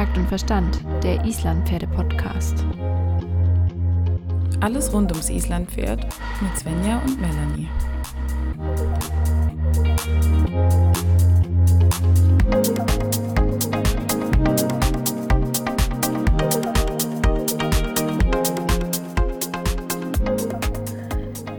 [0.00, 2.64] Takt und Verstand, der Islandpferde-Podcast.
[4.62, 6.06] Alles rund ums Islandpferd
[6.40, 7.68] mit Svenja und Melanie.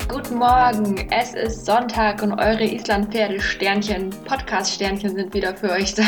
[0.07, 6.05] Guten Morgen, es ist Sonntag und eure Islandpferde-Sternchen, Podcast-Sternchen sind wieder für euch da.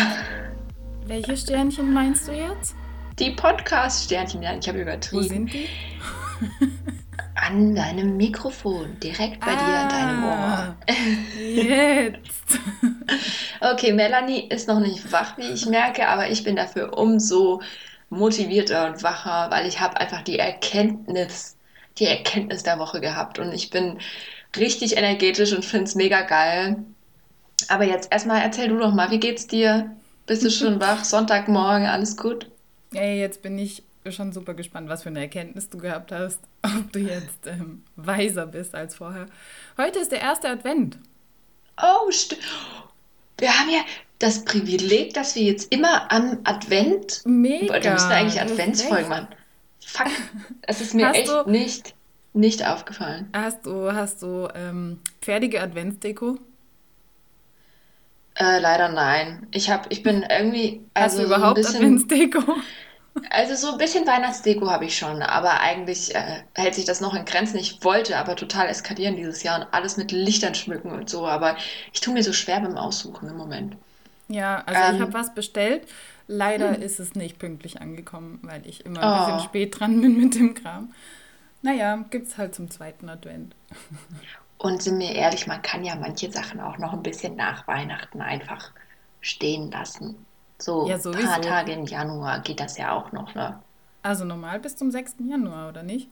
[1.06, 2.76] Welche Sternchen meinst du jetzt?
[3.20, 5.24] Die Podcast-Sternchen, ja, ich habe übertrieben.
[5.24, 5.68] Wo sind die?
[7.36, 10.32] An deinem Mikrofon, direkt bei dir in deinem Ohr.
[10.32, 10.76] Ah,
[11.40, 12.60] Jetzt.
[13.60, 17.62] Okay, Melanie ist noch nicht wach, wie ich merke, aber ich bin dafür umso
[18.10, 21.56] motivierter und wacher, weil ich habe einfach die Erkenntnis,
[21.98, 24.00] die Erkenntnis der Woche gehabt und ich bin
[24.58, 26.78] richtig energetisch und finde es mega geil.
[27.70, 29.92] Aber jetzt erstmal erzähl du doch mal, wie geht's dir?
[30.26, 31.04] Bist du schon wach?
[31.04, 32.50] Sonntagmorgen, alles gut?
[32.94, 36.92] Ey, jetzt bin ich schon super gespannt, was für eine Erkenntnis du gehabt hast, ob
[36.92, 39.26] du jetzt ähm, weiser bist als vorher.
[39.78, 40.98] Heute ist der erste Advent.
[41.82, 42.42] Oh, stimmt.
[43.40, 43.80] Wir haben ja
[44.20, 47.22] das Privileg, dass wir jetzt immer am Advent.
[47.26, 47.84] Mega.
[47.84, 49.28] Wir müssen eigentlich Adventsfolgen machen.
[49.86, 50.08] Fuck,
[50.62, 51.96] es ist mir Hast echt du- nicht,
[52.34, 53.28] nicht aufgefallen.
[53.34, 56.38] Hast du, hast du ähm, fertige Adventsdeko?
[58.36, 59.48] Äh, leider nein.
[59.52, 62.42] Ich hab, ich bin irgendwie, Hast also du so ein überhaupt bisschen, Adventsdeko?
[63.30, 67.14] also so ein bisschen Weihnachtsdeko habe ich schon, aber eigentlich äh, hält sich das noch
[67.14, 67.58] in Grenzen.
[67.58, 71.58] Ich wollte aber total eskalieren dieses Jahr und alles mit Lichtern schmücken und so, aber
[71.94, 73.78] ich tue mir so schwer beim Aussuchen im Moment.
[74.28, 75.02] Ja, also ich Ähm.
[75.02, 75.88] habe was bestellt.
[76.28, 79.40] Leider ist es nicht pünktlich angekommen, weil ich immer ein bisschen Oh.
[79.40, 80.94] spät dran bin mit dem Kram.
[81.62, 83.56] Naja, gibt's halt zum zweiten Advent.
[84.64, 88.22] Und sind wir ehrlich, man kann ja manche Sachen auch noch ein bisschen nach Weihnachten
[88.22, 88.72] einfach
[89.20, 90.26] stehen lassen.
[90.58, 93.60] So Ja, ein paar Tage im Januar geht das ja auch noch, ne?
[94.04, 95.16] Also normal bis zum 6.
[95.30, 96.10] Januar, oder nicht?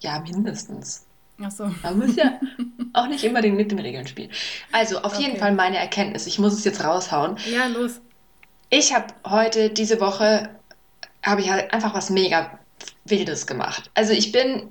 [0.00, 1.06] Ja, mindestens.
[1.42, 1.70] Ach so.
[1.82, 2.38] Man muss ja
[2.92, 4.30] auch nicht unbedingt mit den Regeln spielen.
[4.72, 5.40] Also auf jeden Okay.
[5.40, 6.26] Fall meine Erkenntnis.
[6.26, 7.38] Ich muss es jetzt raushauen.
[7.50, 8.02] Ja, los.
[8.68, 10.50] Ich habe heute, diese Woche,
[11.22, 12.58] habe ich halt einfach was mega
[13.06, 13.90] Wildes gemacht.
[13.94, 14.70] Also ich bin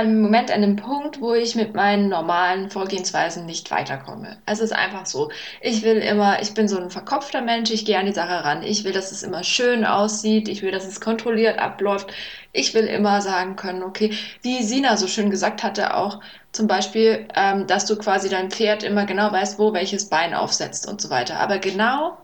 [0.00, 4.38] im Moment an dem Punkt, wo ich mit meinen normalen Vorgehensweisen nicht weiterkomme.
[4.46, 5.30] Es ist einfach so.
[5.60, 8.62] Ich will immer, ich bin so ein verkopfter Mensch, ich gehe an die Sache ran.
[8.62, 10.48] Ich will, dass es immer schön aussieht.
[10.48, 12.12] Ich will, dass es kontrolliert abläuft.
[12.52, 16.20] Ich will immer sagen können, okay, wie Sina so schön gesagt hatte, auch
[16.52, 20.88] zum Beispiel, ähm, dass du quasi dein Pferd immer genau weißt, wo welches Bein aufsetzt
[20.88, 21.40] und so weiter.
[21.40, 22.18] Aber genau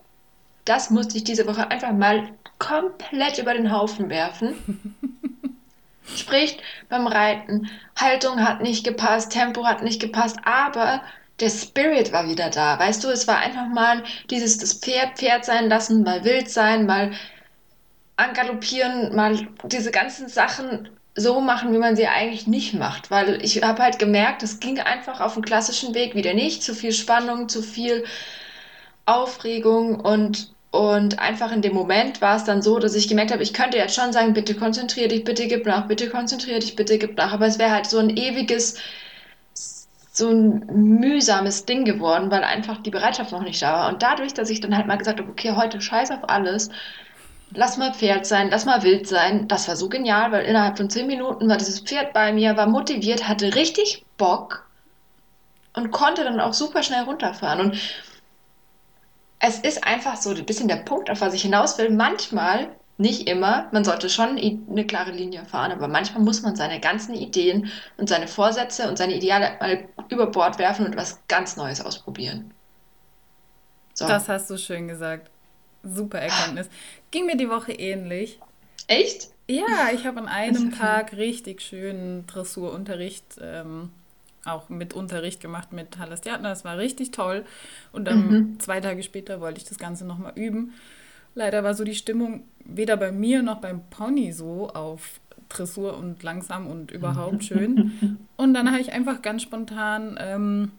[0.65, 4.95] das musste ich diese Woche einfach mal komplett über den Haufen werfen.
[6.15, 6.57] Sprich,
[6.89, 11.01] beim Reiten, Haltung hat nicht gepasst, Tempo hat nicht gepasst, aber
[11.39, 12.79] der Spirit war wieder da.
[12.79, 16.85] Weißt du, es war einfach mal dieses das Pferd Pferd sein lassen, mal wild sein,
[16.85, 17.11] mal
[18.17, 23.11] angaloppieren, mal diese ganzen Sachen so machen, wie man sie eigentlich nicht macht.
[23.11, 26.63] Weil ich habe halt gemerkt, es ging einfach auf dem klassischen Weg wieder nicht.
[26.63, 28.05] Zu viel Spannung, zu viel
[29.05, 33.41] Aufregung und, und einfach in dem Moment war es dann so, dass ich gemerkt habe,
[33.41, 36.99] ich könnte jetzt schon sagen, bitte konzentrier dich, bitte gib nach, bitte konzentrier dich, bitte
[36.99, 37.33] gib nach.
[37.33, 38.75] Aber es wäre halt so ein ewiges,
[40.11, 40.67] so ein
[40.99, 43.89] mühsames Ding geworden, weil einfach die Bereitschaft noch nicht da war.
[43.89, 46.69] Und dadurch, dass ich dann halt mal gesagt habe, okay, heute scheiß auf alles,
[47.51, 50.89] lass mal Pferd sein, lass mal wild sein, das war so genial, weil innerhalb von
[50.89, 54.67] zehn Minuten war dieses Pferd bei mir, war motiviert, hatte richtig Bock
[55.73, 57.59] und konnte dann auch super schnell runterfahren.
[57.59, 57.77] Und
[59.39, 61.89] es ist einfach so ein bisschen der Punkt, auf was ich hinaus will.
[61.89, 66.81] Manchmal, nicht immer, man sollte schon eine klare Linie fahren, aber manchmal muss man seine
[66.81, 71.55] ganzen Ideen und seine Vorsätze und seine Ideale mal über Bord werfen und was ganz
[71.55, 72.53] Neues ausprobieren.
[73.93, 74.07] So.
[74.07, 75.29] Das hast du schön gesagt.
[75.83, 76.69] Super Erkenntnis.
[77.11, 78.39] Ging mir die Woche ähnlich.
[78.87, 79.29] Echt?
[79.47, 83.91] Ja, ich habe an einem Tag richtig schönen Dressurunterricht, ähm,
[84.45, 86.49] auch mit Unterricht gemacht mit Halastiatna.
[86.49, 87.45] Das war richtig toll.
[87.91, 88.59] Und dann Mhm.
[88.59, 90.73] zwei Tage später wollte ich das Ganze nochmal üben.
[91.35, 95.19] Leider war so die Stimmung weder bei mir noch beim Pony so auf
[95.49, 97.91] Dressur und langsam und überhaupt schön.
[98.37, 100.71] Und dann habe ich einfach ganz spontan ähm,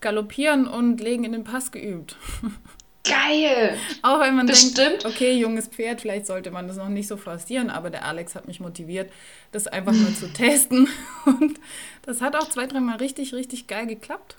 [0.00, 2.16] galoppieren und legen in den Pass geübt.
[3.08, 3.76] Geil!
[4.02, 4.78] Auch wenn man Bestimmt.
[4.78, 8.34] denkt, okay, junges Pferd, vielleicht sollte man das noch nicht so forcieren, aber der Alex
[8.34, 9.10] hat mich motiviert,
[9.52, 10.88] das einfach mal zu testen.
[11.24, 11.58] Und
[12.02, 14.36] das hat auch zwei, dreimal richtig, richtig geil geklappt.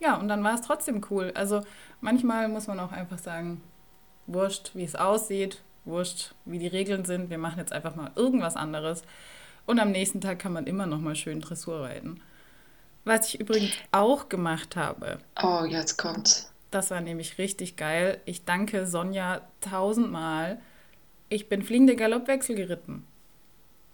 [0.00, 1.32] Ja, und dann war es trotzdem cool.
[1.34, 1.62] Also
[2.00, 3.60] manchmal muss man auch einfach sagen,
[4.26, 8.56] wurscht, wie es aussieht, wurscht, wie die Regeln sind, wir machen jetzt einfach mal irgendwas
[8.56, 9.02] anderes.
[9.66, 12.20] Und am nächsten Tag kann man immer noch mal schön Dressur reiten.
[13.04, 16.51] Was ich übrigens auch gemacht habe, Oh, jetzt kommt's.
[16.72, 18.20] Das war nämlich richtig geil.
[18.24, 20.60] Ich danke Sonja tausendmal.
[21.28, 23.06] Ich bin fliegende Galoppwechsel geritten.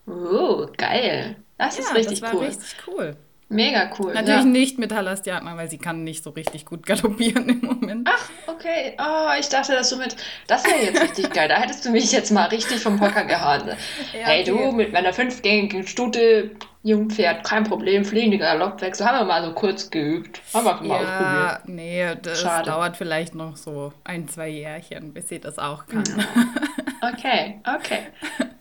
[0.07, 1.37] Oh, geil.
[1.59, 2.47] Das ja, ist richtig das war cool.
[2.47, 3.17] richtig cool.
[3.50, 4.12] Mega cool.
[4.12, 4.45] Natürlich ja.
[4.45, 8.09] nicht mit Halastiatma, weil sie kann nicht so richtig gut galoppieren im Moment.
[8.11, 8.95] Ach, okay.
[8.99, 10.17] Oh, ich dachte, dass du mit.
[10.47, 11.49] Das wäre jetzt richtig geil.
[11.49, 13.71] Da hättest du mich jetzt mal richtig vom Hocker gehauen.
[14.12, 14.50] hey, okay.
[14.50, 16.50] du, mit meiner fünfgängigen Stute,
[16.83, 19.06] Jungpferd, kein Problem, fliegende Galoppwechsel.
[19.06, 20.43] Haben wir mal so kurz geübt.
[20.53, 21.69] Haben wir mal Ja, ausprobiert.
[21.69, 22.71] nee, das Schade.
[22.71, 26.05] dauert vielleicht noch so ein, zwei Jährchen, bis sie das auch kann.
[27.00, 28.00] Okay, okay.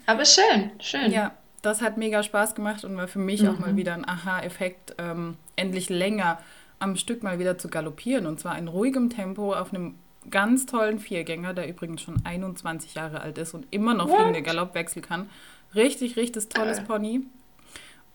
[0.05, 1.11] Aber schön, schön.
[1.11, 1.31] Ja,
[1.61, 3.77] das hat mega Spaß gemacht und war für mich auch mal Mhm.
[3.77, 6.39] wieder ein Aha-Effekt, ähm, endlich länger
[6.79, 8.25] am Stück mal wieder zu galoppieren.
[8.27, 9.95] Und zwar in ruhigem Tempo auf einem
[10.29, 14.15] ganz tollen Viergänger, der übrigens schon 21 Jahre alt ist und immer noch What?
[14.15, 15.29] fliegende Galoppwechsel kann.
[15.73, 16.85] Richtig, richtig tolles Geil.
[16.85, 17.21] Pony.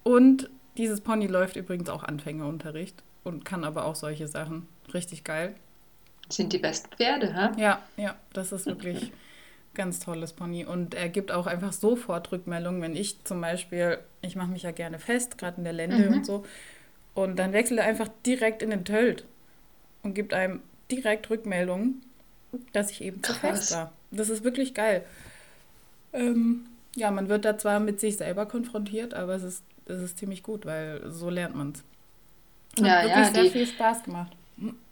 [0.03, 4.67] Und dieses Pony läuft übrigens auch Anfängerunterricht und kann aber auch solche Sachen.
[4.95, 5.55] Richtig geil.
[6.29, 7.61] Sind die besten Pferde, hä?
[7.61, 9.13] Ja, ja, das ist wirklich
[9.75, 10.65] ganz tolles Pony.
[10.65, 14.71] Und er gibt auch einfach sofort Rückmeldungen, wenn ich zum Beispiel, ich mache mich ja
[14.71, 16.17] gerne fest, gerade in der Lende Mhm.
[16.19, 16.45] und so,
[17.15, 19.25] und dann wechselt er einfach direkt in den Tölt
[20.03, 20.61] und gibt einem
[20.91, 22.03] direkt Rückmeldungen,
[22.73, 23.41] dass ich eben zu Krass.
[23.61, 23.93] fest war.
[24.11, 25.05] Das ist wirklich geil.
[26.13, 30.19] Ähm, ja, man wird da zwar mit sich selber konfrontiert, aber es ist, es ist
[30.19, 31.79] ziemlich gut, weil so lernt man es.
[32.83, 34.33] Hat Ja, wirklich ja, sehr die- viel Spaß gemacht.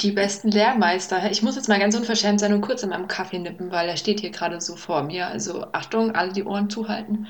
[0.01, 1.31] Die besten Lehrmeister.
[1.31, 3.97] Ich muss jetzt mal ganz unverschämt sein und kurz an meinem Kaffee nippen, weil er
[3.97, 5.29] steht hier gerade so vor mir.
[5.29, 7.29] Also Achtung, alle die Ohren zuhalten.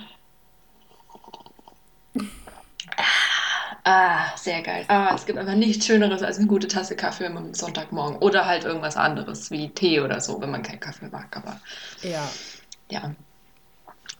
[3.84, 4.84] Ah, sehr geil.
[4.88, 8.18] Ah, es gibt einfach nichts Schöneres als eine gute Tasse Kaffee am Sonntagmorgen.
[8.18, 11.34] Oder halt irgendwas anderes, wie Tee oder so, wenn man keinen Kaffee mag.
[11.36, 11.60] Aber
[12.02, 12.28] Ja,
[12.90, 13.14] ja.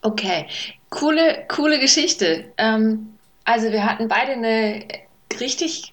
[0.03, 0.47] Okay,
[0.89, 2.53] coole, coole Geschichte.
[2.57, 4.87] Ähm, also wir hatten beide eine
[5.39, 5.93] richtig,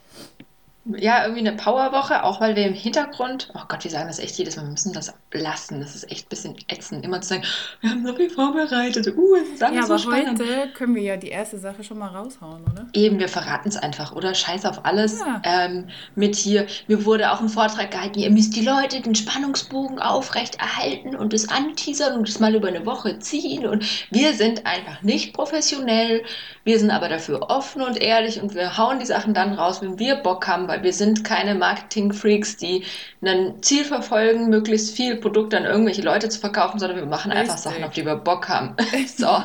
[0.96, 4.38] ja, irgendwie eine Powerwoche, auch weil wir im Hintergrund, oh Gott, wir sagen das echt
[4.38, 5.80] jedes Mal, wir müssen das lassen.
[5.80, 7.44] Das ist echt ein bisschen ätzend, immer zu sagen,
[7.82, 9.08] wir haben so viel vorbereitet.
[9.16, 10.40] Uh, es ist alles ja so aber spannend.
[10.40, 12.88] heute können wir ja die erste Sache schon mal raushauen, oder?
[12.94, 14.34] Eben, wir verraten es einfach, oder?
[14.34, 15.20] Scheiß auf alles.
[15.20, 15.42] Ja.
[15.44, 20.00] Ähm, mit hier, mir wurde auch ein Vortrag gehalten, ihr müsst die Leute den Spannungsbogen
[20.00, 23.66] aufrecht erhalten und es anteasern und es mal über eine Woche ziehen.
[23.66, 26.24] Und wir sind einfach nicht professionell.
[26.64, 30.00] Wir sind aber dafür offen und ehrlich und wir hauen die Sachen dann raus, wenn
[30.00, 32.84] wir Bock haben, weil wir sind keine Marketing-Freaks, die
[33.22, 37.56] ein Ziel verfolgen, möglichst viel Produkt an irgendwelche Leute zu verkaufen, sondern wir machen einfach
[37.56, 37.72] Richtig.
[37.72, 38.76] Sachen, auf die wir Bock haben.
[39.18, 39.44] so.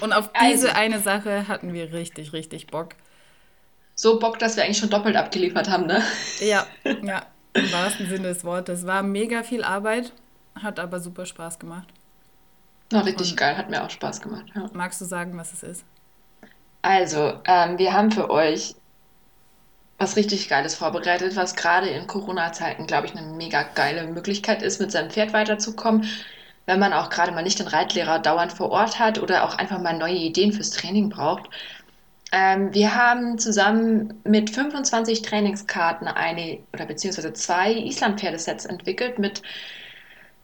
[0.00, 0.52] Und auf Also.
[0.52, 2.90] diese eine Sache hatten wir richtig, richtig Bock.
[3.94, 6.02] so Bock, dass wir eigentlich schon doppelt abgeliefert haben, ne?
[6.40, 6.66] Ja,
[7.02, 7.22] ja,
[7.54, 8.86] im wahrsten Sinne des Wortes.
[8.86, 10.12] War mega viel Arbeit,
[10.62, 11.88] hat aber super Spaß gemacht.
[12.90, 14.44] War richtig Und- geil, hat mir auch Spaß gemacht.
[14.54, 14.68] Ja.
[14.72, 15.84] Magst du sagen, was es ist?
[16.82, 18.76] Also, ähm, wir haben für euch
[19.98, 24.80] was richtig Geiles vorbereitet, was gerade in Corona-Zeiten, glaube ich, eine mega geile Möglichkeit ist,
[24.80, 26.06] mit seinem Pferd weiterzukommen,
[26.66, 29.80] wenn man auch gerade mal nicht den Reitlehrer dauernd vor Ort hat oder auch einfach
[29.80, 31.48] mal neue Ideen fürs Training braucht.
[32.32, 39.42] Ähm, wir haben zusammen mit 25 Trainingskarten eine oder beziehungsweise zwei Islandpferdesets entwickelt mit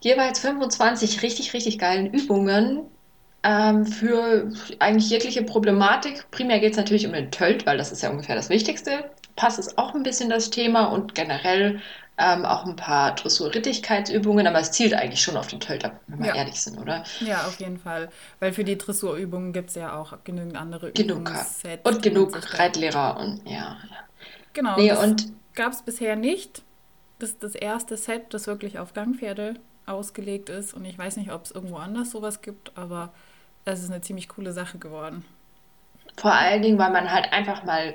[0.01, 2.87] jeweils 25 richtig, richtig geilen Übungen,
[3.43, 6.31] ähm, für eigentlich jegliche Problematik.
[6.31, 9.11] Primär geht es natürlich um den Tölt, weil das ist ja ungefähr das Wichtigste.
[9.37, 11.81] Pass ist auch ein bisschen das Thema und generell
[12.19, 16.21] ähm, auch ein paar Dressur-Rittigkeitsübungen, aber es zielt eigentlich schon auf den Tölt ab, wenn
[16.21, 16.35] wir Ja.
[16.35, 17.05] ehrlich sind, oder?
[17.21, 18.11] Ja, auf jeden Fall.
[18.41, 21.89] Weil für die Dressurübungen gibt es ja auch genügend andere Genug Übungssets.
[21.89, 23.77] Und genug Reitlehrer und ja.
[23.91, 24.09] ja.
[24.53, 26.63] Genau, Nee, das und gab es bisher nicht.
[27.19, 29.55] Das ist das erste Set, das wirklich auf Gangpferde
[29.87, 30.75] ausgelegt ist.
[30.75, 33.13] Und ich weiß nicht, ob es irgendwo anders sowas gibt, aber
[33.65, 35.25] es ist eine ziemlich coole Sache geworden.
[36.19, 37.95] Vor allen Dingen, weil man halt einfach mal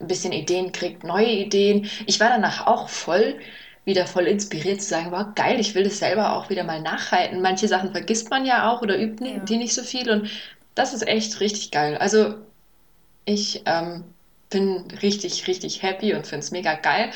[0.00, 1.86] ein bisschen Ideen kriegt, neue Ideen.
[2.06, 3.38] Ich war danach auch voll,
[3.84, 7.40] wieder voll inspiriert zu sagen, wow, geil, ich will das selber auch wieder mal nachhalten.
[7.42, 9.38] Manche Sachen vergisst man ja auch oder übt Ja.
[9.44, 10.28] die nicht so viel und
[10.74, 11.96] das ist echt richtig geil.
[11.98, 12.34] Also
[13.24, 14.04] ich ähm,
[14.50, 17.10] bin richtig, richtig happy und finde es mega geil.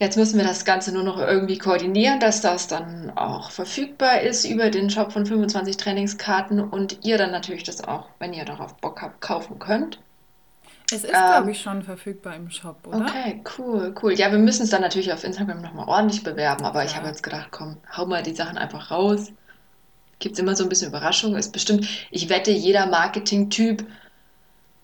[0.00, 4.44] Jetzt müssen wir das Ganze nur noch irgendwie koordinieren, dass das dann auch verfügbar ist
[4.44, 8.76] über den Shop von 25 Trainingskarten und ihr dann natürlich das auch, wenn ihr darauf
[8.76, 9.98] Bock habt, kaufen könnt.
[10.90, 13.06] Es ist, Ähm, glaube ich, schon verfügbar im Shop, oder?
[13.06, 14.14] Okay, cool, cool.
[14.14, 17.02] Ja, wir müssen es dann natürlich auf Instagram nochmal ordentlich bewerben, aber ich Klar.
[17.02, 19.32] habe jetzt gedacht, komm, hau mal die Sachen einfach raus.
[20.20, 21.36] Gibt es immer so ein bisschen Überraschung.
[21.36, 23.86] Ist bestimmt, ich wette, jeder Marketing-Typ,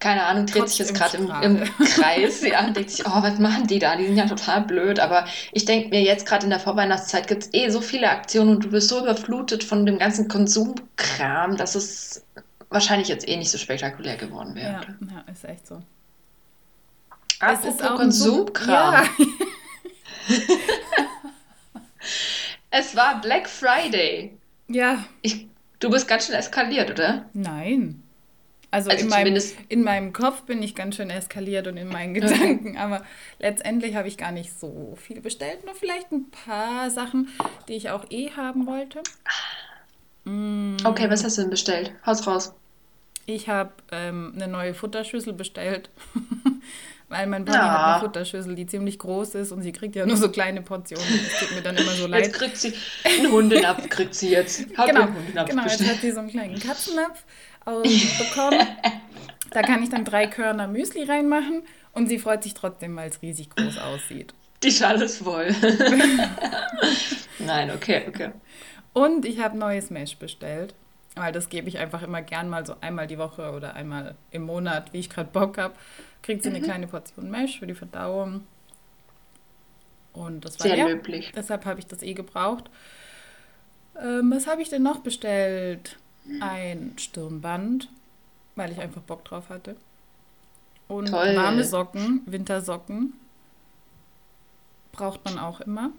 [0.00, 1.64] keine Ahnung, dreht sich jetzt gerade im im,
[1.96, 3.96] Kreis, ja, und denkt sich, oh, was machen die da?
[3.96, 5.00] Die sind ja total blöd.
[5.00, 8.50] Aber ich denke mir, jetzt gerade in der Vorweihnachtszeit gibt es eh so viele Aktionen
[8.56, 12.26] und du wirst so überflutet von dem ganzen Konsumkram, dass es
[12.70, 14.72] wahrscheinlich jetzt eh nicht so spektakulär geworden wäre.
[14.72, 15.82] Ja, ja, ist echt so.
[17.52, 18.94] Apropos ein Konsumkram.
[18.94, 19.04] Ja.
[22.70, 24.36] Es war Black Friday.
[24.68, 25.04] Ja.
[25.22, 25.46] Ich,
[25.78, 27.26] du bist ganz schön eskaliert, oder?
[27.32, 28.02] Nein.
[28.70, 31.86] Also, Also in, meinem, zumindest- in meinem Kopf bin ich ganz schön eskaliert und in
[31.88, 33.04] meinen Gedanken, aber
[33.38, 35.64] letztendlich habe ich gar nicht so viel bestellt.
[35.64, 37.28] Nur vielleicht ein paar Sachen,
[37.68, 39.00] die ich auch eh haben wollte.
[40.26, 41.92] Okay, was hast du denn bestellt?
[42.04, 42.52] Haus raus.
[43.26, 45.90] Ich habe ähm, eine neue Futterschüssel bestellt,
[47.14, 47.70] weil mein Pony Ja.
[47.72, 51.06] hat eine Futterschüssel, die ziemlich groß ist und sie kriegt ja nur so kleine Portionen.
[51.30, 52.26] Das tut mir dann immer so leid.
[52.26, 54.66] Jetzt kriegt sie einen Hundenapf, kriegt sie jetzt.
[54.76, 55.06] Hab Genau,
[55.46, 57.22] genau, jetzt hat sie so einen kleinen Katzennapf
[57.64, 57.82] aus-
[58.18, 58.60] bekommen.
[59.50, 63.22] Da kann ich dann drei Körner Müsli reinmachen und sie freut sich trotzdem, weil es
[63.22, 64.34] riesig groß aussieht.
[64.64, 65.54] Die Schale ist voll.
[67.38, 68.30] Nein, okay, okay.
[68.92, 70.74] Und ich habe neues Mesh bestellt,
[71.14, 74.42] weil das gebe ich einfach immer gern mal so einmal die Woche oder einmal im
[74.42, 75.74] Monat, wie ich gerade Bock habe.
[76.22, 76.64] Kriegt sie eine Mhm.
[76.64, 78.46] kleine Portion Mesh für die Verdauung.
[80.12, 80.88] Und das war Sehr leer.
[80.88, 81.32] löblich.
[81.34, 82.70] Deshalb habe ich das eh gebraucht.
[84.00, 85.96] Ähm, was habe ich denn noch bestellt?
[86.40, 87.88] Ein Stirnband,
[88.56, 89.76] weil ich einfach Bock drauf hatte.
[90.88, 91.36] Und Toll.
[91.36, 93.12] warme Socken, Wintersocken.
[94.92, 95.90] Braucht man auch immer.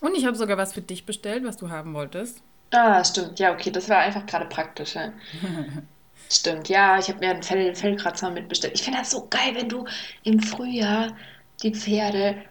[0.00, 2.42] Und ich habe sogar was für dich bestellt, was du haben wolltest.
[2.70, 3.38] Ah, stimmt.
[3.38, 4.94] Ja, okay, das war einfach gerade praktisch.
[4.94, 5.12] Ja.
[6.30, 8.74] Stimmt, ja, ich habe mir einen Fell, Fellkratzer mitbestellt.
[8.74, 9.86] Ich finde das so geil, wenn du
[10.24, 11.16] im Frühjahr
[11.62, 12.42] die Pferde,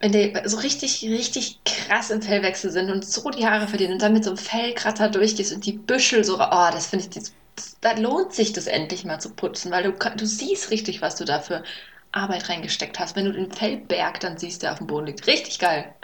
[0.00, 4.02] wenn die so richtig, richtig krass im Fellwechsel sind und so die Haare verlieren und
[4.02, 7.34] dann mit so einem Fellkratzer durchgehst und die Büschel so, oh, das finde ich, das,
[7.80, 11.24] da lohnt sich das endlich mal zu putzen, weil du, du siehst richtig, was du
[11.24, 11.64] da für
[12.12, 13.16] Arbeit reingesteckt hast.
[13.16, 15.26] Wenn du den Fellberg dann siehst, der auf dem Boden liegt.
[15.26, 15.94] Richtig geil.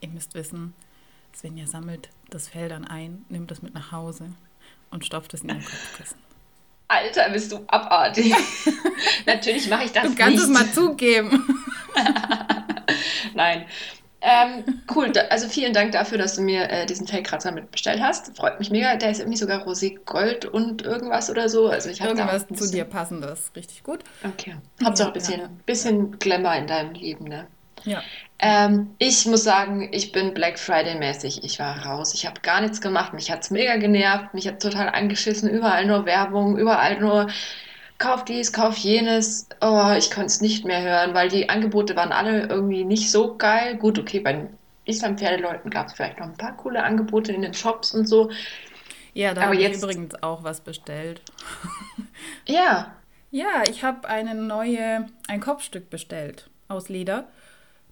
[0.00, 0.74] Ihr müsst wissen,
[1.36, 4.30] Svenja sammelt das Fell dann ein, nimmt das mit nach Hause
[4.90, 6.16] und stopft es in ihr Kopfkissen.
[6.88, 8.32] Alter, bist du abartig.
[9.26, 10.58] Natürlich mache ich das Du kannst es nicht.
[10.58, 11.44] mal zugeben.
[13.34, 13.66] Nein.
[14.22, 18.34] Ähm, cool, da, also vielen Dank dafür, dass du mir äh, diesen Fellkratzer mitbestellt hast.
[18.36, 18.96] Freut mich mega.
[18.96, 21.68] Der ist irgendwie sogar rosé Gold und irgendwas oder so.
[21.68, 23.52] Also ich Irgendwas zu dir passendes.
[23.54, 24.00] Richtig gut.
[24.24, 24.56] Okay.
[24.82, 25.50] Hauptsache ein bisschen, ja.
[25.66, 27.46] bisschen Glamour in deinem Leben, ne?
[27.86, 28.02] Ja.
[28.38, 31.42] Ähm, ich muss sagen, ich bin Black Friday-mäßig.
[31.42, 32.12] Ich war raus.
[32.12, 33.14] Ich habe gar nichts gemacht.
[33.14, 34.34] Mich hat's mega genervt.
[34.34, 35.48] Mich hat total angeschissen.
[35.48, 37.28] Überall nur Werbung, überall nur
[37.98, 39.48] kauf dies, kauf jenes.
[39.62, 43.36] Oh, ich konnte es nicht mehr hören, weil die Angebote waren alle irgendwie nicht so
[43.38, 43.76] geil.
[43.76, 44.48] Gut, okay, bei den
[44.84, 48.30] Islam-Pferdeleuten gab es vielleicht noch ein paar coole Angebote in den Shops und so.
[49.14, 51.22] Ja, da habe ich jetzt- übrigens auch was bestellt.
[52.46, 52.92] Ja,
[53.32, 57.26] Ja, ich habe eine neue, ein Kopfstück bestellt aus Leder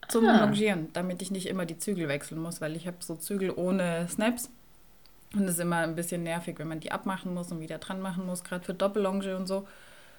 [0.09, 0.41] zum Ah.
[0.41, 4.07] Longieren, damit ich nicht immer die Zügel wechseln muss, weil ich habe so Zügel ohne
[4.09, 4.51] Snaps.
[5.35, 8.01] Und es ist immer ein bisschen nervig, wenn man die abmachen muss und wieder dran
[8.01, 9.67] machen muss, gerade für Doppellonge und so.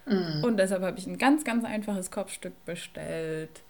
[0.07, 3.63] Und deshalb habe ich ein ganz, ganz einfaches Kopfstück bestellt.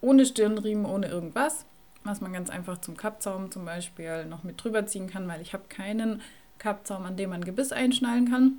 [0.00, 1.66] Ohne Stirnriemen, ohne irgendwas.
[2.04, 5.52] Was man ganz einfach zum Kappzaum zum Beispiel noch mit drüber ziehen kann, weil ich
[5.52, 6.22] habe keinen
[6.58, 8.52] Kappzaum, an dem man Gebiss einschnallen kann.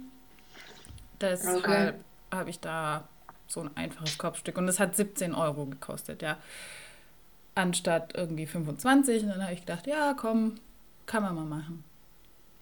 [1.22, 1.94] Deshalb Okay.
[2.32, 3.08] habe ich da
[3.48, 4.58] so ein einfaches Kopfstück.
[4.58, 6.38] Und es hat 17 Euro gekostet, ja.
[7.56, 9.24] Anstatt irgendwie 25.
[9.24, 10.56] Und dann habe ich gedacht, ja, komm,
[11.06, 11.84] kann man mal machen.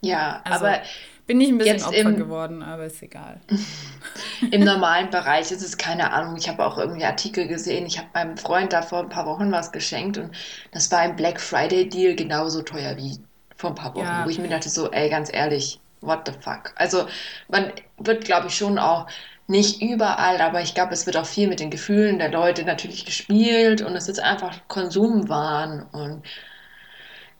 [0.01, 0.81] ja, Also, aber
[1.25, 3.39] Bin ich ein bisschen Opfer im- geworden, aber ist egal.
[4.51, 6.35] Im normalen Bereich ist es keine Ahnung.
[6.37, 7.85] Ich habe auch irgendwie Artikel gesehen.
[7.85, 10.31] Ich habe meinem Freund da vor ein paar Wochen was geschenkt und
[10.71, 13.17] das war im Black Friday Deal genauso teuer wie
[13.55, 14.03] vor ein paar Wochen.
[14.05, 14.25] Ja.
[14.25, 16.73] Wo ich mir dachte so, ey, ganz ehrlich, what the fuck?
[16.75, 17.07] Also
[17.47, 19.07] man wird, glaube ich, schon auch
[19.47, 23.05] nicht überall, aber ich glaube, es wird auch viel mit den Gefühlen der Leute natürlich
[23.05, 26.23] gespielt und es ist einfach Konsumwahn und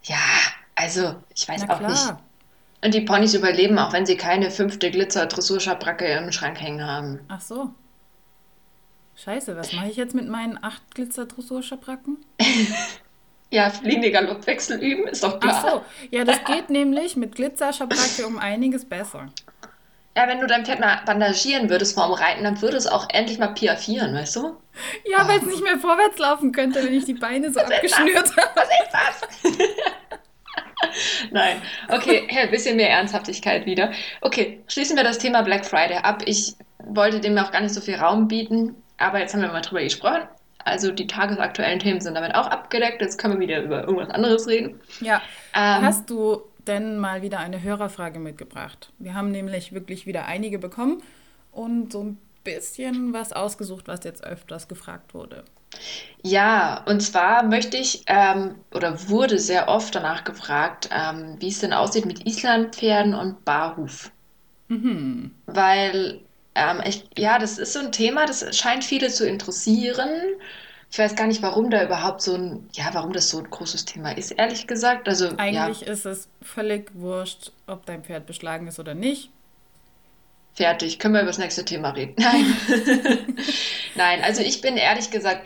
[0.04, 0.18] ja,
[0.76, 2.14] also ich weiß auch nicht.
[2.84, 7.22] Und die Ponys überleben, auch wenn sie keine fünfte Glitzer-Dressurschabracke im Schrank hängen haben.
[7.30, 7.72] Ach so.
[9.16, 12.18] Scheiße, was mache ich jetzt mit meinen acht Glitzer-Dressurschabracken?
[13.54, 15.64] Ja, fliegende Galoppwechsel üben, ist doch klar.
[15.64, 19.28] Ach so, ja, das geht nämlich mit Glitzerschabracke um einiges besser.
[20.16, 23.40] Ja, wenn du dein Pferd mal bandagieren würdest vorm Reiten, dann würde es auch endlich
[23.40, 24.58] mal piaffieren, weißt du?
[25.06, 28.50] Ja, weil es nicht mehr vorwärts laufen könnte, wenn ich die Beine so abgeschnürt habe.
[28.56, 29.52] Was ist das?
[31.32, 31.62] Nein.
[31.90, 33.92] Okay, ein bisschen mehr Ernsthaftigkeit wieder.
[34.22, 36.22] Okay, schließen wir das Thema Black Friday ab.
[36.26, 36.56] Ich
[36.86, 39.82] wollte dem auch gar nicht so viel Raum bieten, aber jetzt haben wir mal drüber
[39.82, 40.28] gesprochen.
[40.66, 43.02] Also die tagesaktuellen Themen sind damit auch abgedeckt.
[43.02, 44.80] Jetzt können wir wieder über irgendwas anderes reden.
[45.02, 45.22] Ja,
[45.56, 48.92] Ähm, hast du denn mal wieder eine Hörerfrage mitgebracht?
[49.00, 51.02] Wir haben nämlich wirklich wieder einige bekommen
[51.52, 55.44] und so ein bisschen was ausgesucht, was jetzt öfters gefragt wurde.
[56.24, 61.60] Ja, und zwar möchte ich ähm, oder wurde sehr oft danach gefragt, ähm, wie es
[61.60, 64.12] denn aussieht mit Islandpferden und Barhuf.
[65.46, 66.22] Weil,
[66.56, 70.10] ähm, ich, ja, das ist so ein Thema, das scheint viele zu interessieren.
[70.94, 73.86] Ich weiß gar nicht, warum da überhaupt so ein, ja, warum das so ein großes
[73.86, 75.10] Thema ist, ehrlich gesagt.
[75.10, 79.32] Also, Eigentlich ja, ist es völlig wurscht, ob dein Pferd beschlagen ist oder nicht.
[80.54, 81.00] fertig.
[81.00, 82.14] Können wir über das nächste Thema reden?
[82.20, 82.46] Nein.
[83.96, 85.42] Nein, also ich bin ehrlich gesagt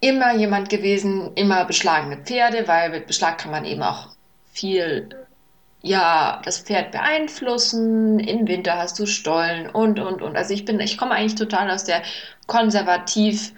[0.00, 4.08] immer jemand gewesen, immer beschlagene Pferde, weil mit Beschlag kann man eben auch
[4.52, 5.08] viel,
[5.80, 8.18] ja, das Pferd beeinflussen.
[8.18, 10.36] Im Winter hast du Stollen und, und, und.
[10.36, 12.02] Also ich bin, ich komme eigentlich total aus der
[12.46, 13.54] konservativ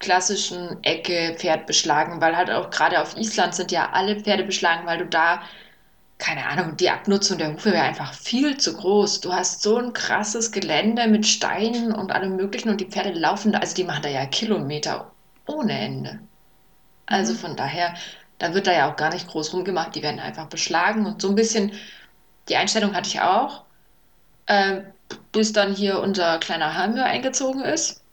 [0.00, 4.86] klassischen Ecke Pferd beschlagen, weil halt auch gerade auf Island sind ja alle Pferde beschlagen,
[4.86, 5.42] weil du da,
[6.18, 9.20] keine Ahnung, die Abnutzung der Hufe wäre einfach viel zu groß.
[9.20, 13.52] Du hast so ein krasses Gelände mit Steinen und allem Möglichen und die Pferde laufen
[13.52, 15.12] da, also die machen da ja Kilometer
[15.46, 16.20] ohne Ende.
[17.06, 17.38] Also Mhm.
[17.38, 17.94] von daher,
[18.38, 21.28] da wird da ja auch gar nicht groß rumgemacht, die werden einfach beschlagen und so
[21.30, 21.72] ein bisschen,
[22.48, 23.66] die Einstellung hatte ich auch,
[24.46, 24.82] äh,
[25.32, 28.03] bis dann hier unser kleiner Hammer eingezogen ist.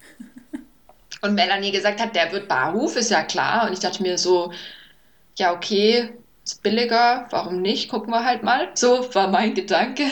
[1.22, 3.68] Und Melanie gesagt hat, der wird Barhof, ist ja klar.
[3.68, 4.52] Und ich dachte mir so,
[5.38, 6.12] ja, okay,
[6.46, 7.90] ist billiger, warum nicht?
[7.90, 8.72] Gucken wir halt mal.
[8.76, 10.06] So war mein Gedanke.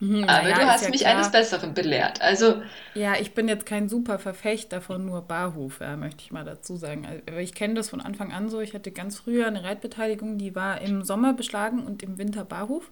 [0.00, 1.32] Mhm, Aber naja, du hast ja mich eines klar.
[1.32, 2.20] Besseren belehrt.
[2.22, 2.62] Also,
[2.94, 6.76] Ja, ich bin jetzt kein super Verfechter von nur Barhof, ja, möchte ich mal dazu
[6.76, 7.06] sagen.
[7.26, 8.60] Also, ich kenne das von Anfang an so.
[8.60, 12.90] Ich hatte ganz früher eine Reitbeteiligung, die war im Sommer beschlagen und im Winter Barhof.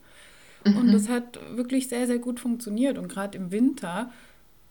[0.75, 2.99] Und das hat wirklich sehr, sehr gut funktioniert.
[2.99, 4.13] Und gerade im Winter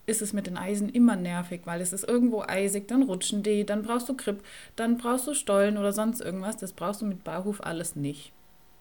[0.06, 3.64] ist es mit den Eisen immer nervig, weil es ist irgendwo eisig, dann rutschen die,
[3.64, 4.42] dann brauchst du Grip,
[4.76, 6.56] dann brauchst du Stollen oder sonst irgendwas.
[6.56, 8.32] Das brauchst du mit Barhof alles nicht.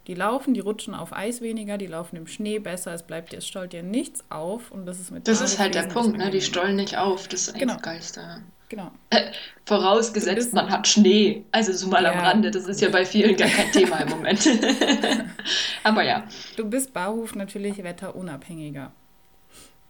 [0.08, 3.38] Die laufen, die rutschen auf Eis weniger, die laufen im Schnee besser, es bleibt dir,
[3.38, 6.30] es stollt dir nichts auf und das ist mit das ist halt der Punkt, ne?
[6.30, 7.28] Die stollen nicht auf.
[7.30, 8.44] Das ist eigentlich Genau, das Geilste.
[8.68, 8.92] genau.
[9.12, 9.18] Du
[9.66, 11.46] Vorausgesetzt, man hat Schnee.
[11.52, 12.52] Also so mal am ja, Rande.
[12.52, 14.46] Das ist ja bei vielen gar kein Thema im Moment.
[15.84, 16.28] Aber ja.
[16.56, 18.92] Du bist Barhof natürlich wetterunabhängiger,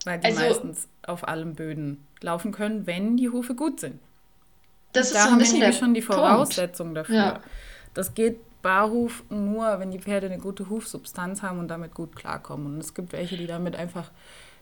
[0.05, 3.99] weil die Also, meistens auf allen Böden laufen können, wenn die Hufe gut sind.
[4.93, 6.13] das Und ist da so ein haben wir bisschen nämlich der schon die Punkt.
[6.17, 7.15] Voraussetzung dafür.
[7.15, 7.43] Ja.
[7.93, 12.67] Das geht Barhof nur, wenn die Pferde eine gute Hufsubstanz haben und damit gut klarkommen.
[12.67, 14.11] Und es gibt welche, die damit einfach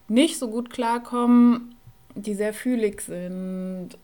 [0.10, 1.76] nicht so gut klarkommen,
[2.16, 3.98] die sehr fühlig sind.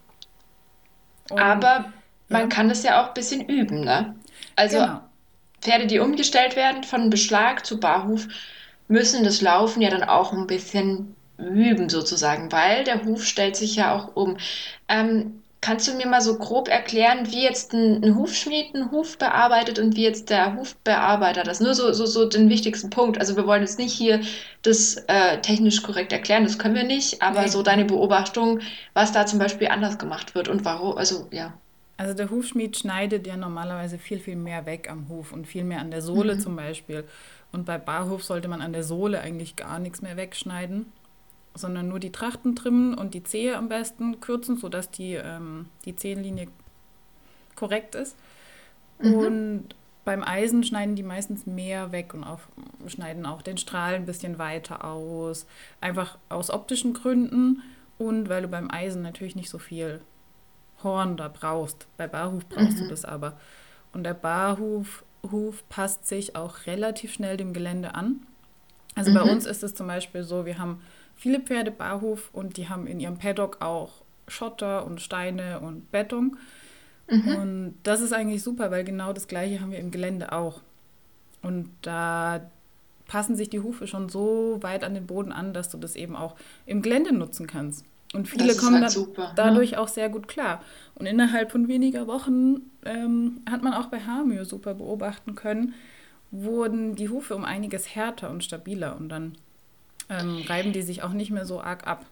[1.30, 1.94] Und Aber
[2.30, 4.16] man ja, kann das ja auch ein bisschen üben, ne?
[4.56, 5.02] Also genau.
[5.62, 8.28] Pferde, die umgestellt werden von Beschlag zu Barhuf,
[8.88, 13.76] müssen das Laufen ja dann auch ein bisschen üben sozusagen, weil der Huf stellt sich
[13.76, 14.38] ja auch um.
[14.88, 19.18] Ähm, kannst du mir mal so grob erklären, wie jetzt ein, ein Hufschmied einen Huf
[19.18, 21.60] bearbeitet und wie jetzt der Hufbearbeiter das?
[21.60, 23.20] Nur so, so, so den wichtigsten Punkt.
[23.20, 24.22] Also wir wollen jetzt nicht hier
[24.62, 27.64] das äh, technisch korrekt erklären, das können wir nicht, aber so Nee.
[27.64, 28.60] deine Beobachtung,
[28.94, 31.54] was da zum Beispiel anders gemacht wird und warum, also ja.
[31.98, 35.80] Also der Hufschmied schneidet ja normalerweise viel, viel mehr weg am Huf und viel mehr
[35.80, 37.08] an der Sohle zum Beispiel.
[37.52, 40.94] Und bei Barhof sollte man an der Sohle eigentlich gar nichts mehr wegschneiden,
[41.58, 45.96] sondern nur die Trachten trimmen und die Zehe am besten kürzen, sodass die, ähm, die
[45.96, 46.48] Zehenlinie
[47.56, 48.16] korrekt ist.
[49.00, 49.70] Und
[50.06, 52.40] beim Eisen schneiden die meistens mehr weg und auch,
[52.88, 55.46] schneiden auch den Strahl ein bisschen weiter aus.
[55.82, 57.62] Einfach aus optischen Gründen
[57.98, 60.02] und weil du beim Eisen natürlich nicht so viel
[60.84, 61.88] Horn da brauchst.
[61.98, 63.38] Bei Barhuf brauchst du das aber.
[63.94, 68.26] Und der Barhuf Huf passt sich auch relativ schnell dem Gelände an.
[68.96, 70.82] Also bei uns ist es zum Beispiel so, wir haben
[71.18, 76.38] viele Pferde Barhof und die haben in ihrem Paddock auch Schotter und Steine und Bettung.
[77.10, 80.62] Und das ist eigentlich super, weil genau das gleiche haben wir im Gelände auch.
[81.42, 82.50] Und da
[83.08, 86.16] passen sich die Hufe schon so weit an den Boden an, dass du das eben
[86.16, 87.86] auch im Gelände nutzen kannst.
[88.14, 89.34] Und viele kommen halt super, ne?
[89.36, 90.62] dadurch auch sehr gut klar.
[90.96, 95.74] Und innerhalb von weniger Wochen ähm, hat man auch bei Hamir super beobachten können,
[96.32, 99.38] wurden die Hufe um einiges härter und stabiler und dann
[100.10, 102.06] ähm, reiben die sich auch nicht mehr so arg ab.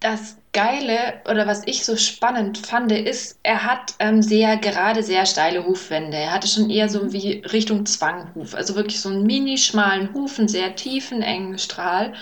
[0.00, 5.26] Das Geile oder was ich so spannend fand, ist, er hat ähm, sehr gerade sehr
[5.26, 6.16] steile Hufwände.
[6.16, 10.38] Er hatte schon eher so wie Richtung Zwanghuf, also wirklich so einen mini schmalen Huf,
[10.38, 12.14] einen sehr tiefen, engen Strahl.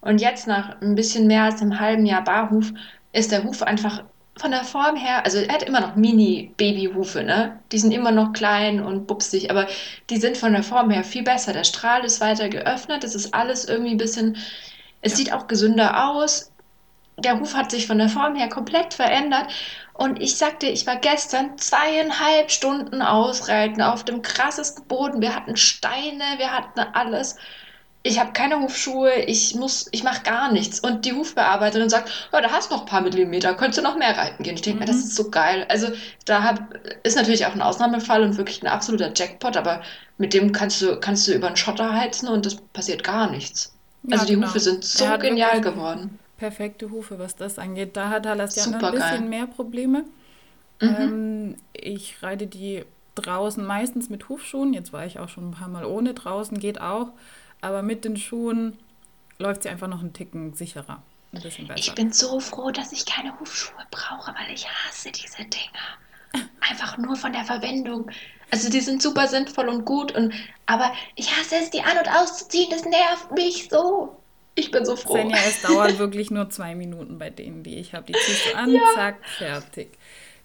[0.00, 2.72] Und jetzt nach ein bisschen mehr als einem halben Jahr Barhuf
[3.12, 4.04] ist der Huf einfach
[4.38, 7.58] von der Form her, also er hat immer noch Mini-Baby-Hufe, ne?
[7.72, 9.66] Die sind immer noch klein und bupsig, aber
[10.10, 11.52] die sind von der Form her viel besser.
[11.54, 14.36] Der Strahl ist weiter geöffnet, es ist alles irgendwie ein bisschen,
[15.00, 15.16] es Ja.
[15.18, 16.52] sieht auch gesünder aus.
[17.18, 19.50] Der Huf hat sich von der Form her komplett verändert.
[19.94, 25.22] Und ich sagte, ich war gestern zweieinhalb Stunden ausreiten auf dem krassesten Boden.
[25.22, 27.36] Wir hatten Steine, wir hatten alles.
[28.06, 30.78] Ich habe keine Hufschuhe, ich muss, ich mache gar nichts.
[30.80, 33.96] Und die Hufbearbeiterin sagt, ja, da hast du noch ein paar Millimeter, könntest du noch
[33.96, 34.54] mehr reiten gehen.
[34.54, 35.66] Ich denke mir, das ist so geil.
[35.68, 35.88] Also
[36.24, 39.82] da hab, ist natürlich auch ein Ausnahmefall und wirklich ein absoluter Jackpot, aber
[40.18, 43.74] mit dem kannst du, kannst du über einen Schotter heizen und das passiert gar nichts.
[44.02, 44.46] Ja, Also die genau.
[44.48, 46.18] Hufe sind so genial geworden.
[46.36, 47.96] perfekte Hufe, was das angeht.
[47.96, 49.20] Da hat Halas ja ein bisschen geil.
[49.28, 50.04] mehr Probleme.
[50.80, 50.96] Mhm.
[50.98, 54.72] Ähm, ich reite die draußen meistens mit Hufschuhen.
[54.74, 57.10] Jetzt war ich auch schon ein paar Mal ohne draußen, geht auch.
[57.60, 58.78] Aber mit den Schuhen
[59.38, 61.02] läuft sie einfach noch einen Ticken sicherer.
[61.32, 61.78] Ein bisschen besser.
[61.78, 66.46] Ich bin so froh, dass ich keine Hufschuhe brauche, weil ich hasse diese Dinger.
[66.60, 68.10] Einfach nur von der Verwendung.
[68.50, 70.32] Also die sind super sinnvoll und gut, und,
[70.66, 72.70] aber ich hasse es, die an- und auszuziehen.
[72.70, 74.16] Das nervt mich so.
[74.54, 75.14] Ich bin so froh.
[75.14, 78.06] Senja, es dauert wirklich nur zwei Minuten bei denen, die ich habe.
[78.06, 78.80] Die ziehst du an, ja.
[78.94, 79.98] zack, fertig.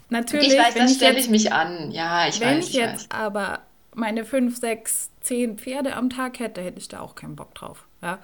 [0.10, 0.50] Natürlich.
[0.50, 1.92] Ich weiß, da stelle ich mich an.
[1.92, 2.66] Ja, ich wenn weiß.
[2.66, 3.20] Wenn ich, jetzt weiß.
[3.20, 3.62] aber
[3.94, 7.88] meine fünf, sechs, zehn Pferde am Tag hätte, hätte ich da auch keinen Bock drauf.
[8.02, 8.20] Ja?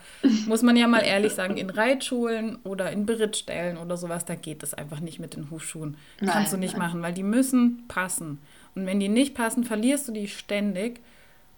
[0.48, 4.64] Muss man ja mal ehrlich sagen, in Reitschulen oder in Berittstellen oder sowas, da geht
[4.64, 5.98] das einfach nicht mit den Hufschuhen.
[6.20, 6.88] Nein, Kannst du nicht nein.
[6.88, 8.40] machen, weil die müssen passen.
[8.76, 11.02] Und wenn die nicht passen, verlierst du die ständig.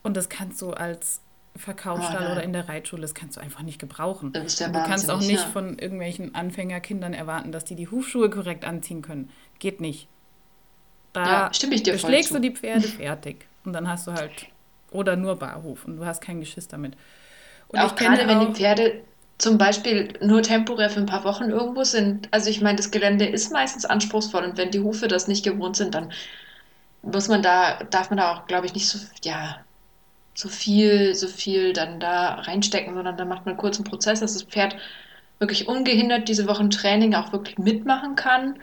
[0.02, 1.22] Und das kannst du als
[1.56, 4.32] Verkaufsstall oh, oder in der Reitschule, das kannst du einfach nicht gebrauchen.
[4.32, 5.48] Das ist ja du kannst auch nicht ja.
[5.48, 9.30] von irgendwelchen Anfängerkindern erwarten, dass die die Hufschuhe korrekt anziehen können.
[9.60, 10.08] Geht nicht.
[11.12, 13.49] Da ja, stimme ich dir beschlägst du die Pferde fertig.
[13.66, 14.48] Und dann hast du halt,
[14.92, 16.96] oder nur Barhof und du hast kein Geschiss damit.
[17.68, 19.02] Und auch gerade wenn die Pferde
[19.38, 22.28] zum Beispiel nur temporär für ein paar Wochen irgendwo sind.
[22.32, 25.78] Also ich meine, das Gelände ist meistens anspruchsvoll und wenn die Hufe das nicht gewohnt
[25.78, 26.12] sind, dann
[27.02, 29.58] muss man da, darf man da auch, glaube ich, nicht so, ja,
[30.34, 34.34] so viel, so viel dann da reinstecken, sondern dann macht man einen kurzen Prozess, dass
[34.34, 34.76] das Pferd
[35.40, 38.60] wirklich ungehindert diese Wochen Training auch wirklich mitmachen kann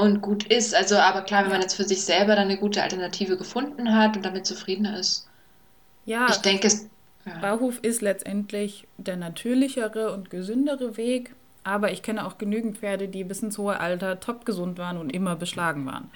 [0.00, 0.74] und gut ist.
[0.74, 4.16] Also, aber klar, wenn man jetzt für sich selber dann eine gute Alternative gefunden hat
[4.16, 5.28] und damit zufrieden ist.
[6.06, 6.88] Ja, ich denke, es.
[7.26, 7.38] Ja.
[7.38, 11.34] Bauhof ist letztendlich der natürlichere und gesündere Weg,
[11.64, 15.10] aber ich kenne auch genügend Pferde, die bis ins hohe Alter top gesund waren und
[15.10, 16.10] immer beschlagen waren.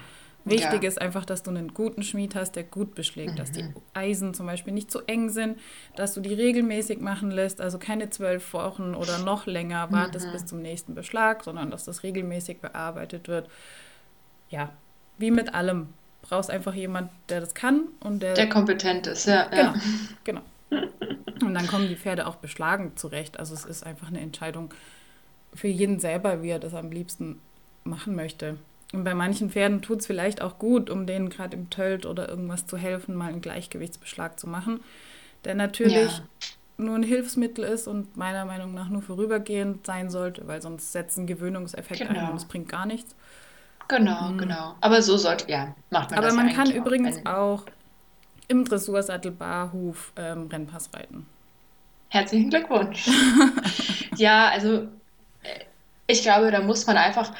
[0.44, 0.88] Wichtig ja.
[0.88, 3.36] ist einfach, dass du einen guten Schmied hast, der gut beschlägt, mhm.
[3.36, 3.74] dass die mhm.
[3.94, 5.58] Eisen zum Beispiel nicht zu eng sind,
[5.96, 10.32] dass du die regelmäßig machen lässt, also keine zwölf Wochen oder noch länger wartest mhm.
[10.32, 13.48] bis zum nächsten Beschlag, sondern dass das regelmäßig bearbeitet wird.
[14.50, 14.70] Ja,
[15.18, 15.88] wie mit allem.
[16.22, 18.32] Brauchst einfach jemand, der das kann und der.
[18.32, 19.44] Der kompetent ist, ja.
[19.48, 19.74] Genau, ja.
[20.24, 20.40] genau.
[21.42, 23.38] Und dann kommen die Pferde auch beschlagen zurecht.
[23.38, 24.72] Also es ist einfach eine Entscheidung
[25.52, 27.40] für jeden selber, wie er das am liebsten
[27.84, 28.56] machen möchte.
[28.94, 32.28] Und bei manchen Pferden tut es vielleicht auch gut, um denen gerade im Tölt oder
[32.28, 34.80] irgendwas zu helfen, mal einen Gleichgewichtsbeschlag zu machen,
[35.44, 36.24] der natürlich ja.
[36.76, 41.18] nur ein Hilfsmittel ist und meiner Meinung nach nur vorübergehend sein sollte, weil sonst setzt
[41.18, 42.20] ein Gewöhnungseffekt genau.
[42.20, 43.16] ein und es bringt gar nichts.
[43.88, 44.38] Genau, mhm.
[44.38, 44.76] genau.
[44.80, 47.66] Aber so sollte, ja, macht man Aber das man ja kann übrigens auch, auch
[48.48, 51.26] im Dressursattel Barhuf ähm, Rennpass reiten.
[52.10, 53.08] Herzlichen Glückwunsch.
[54.16, 54.82] ja, also
[55.42, 55.64] äh,
[56.06, 57.32] ich glaube, da muss man einfach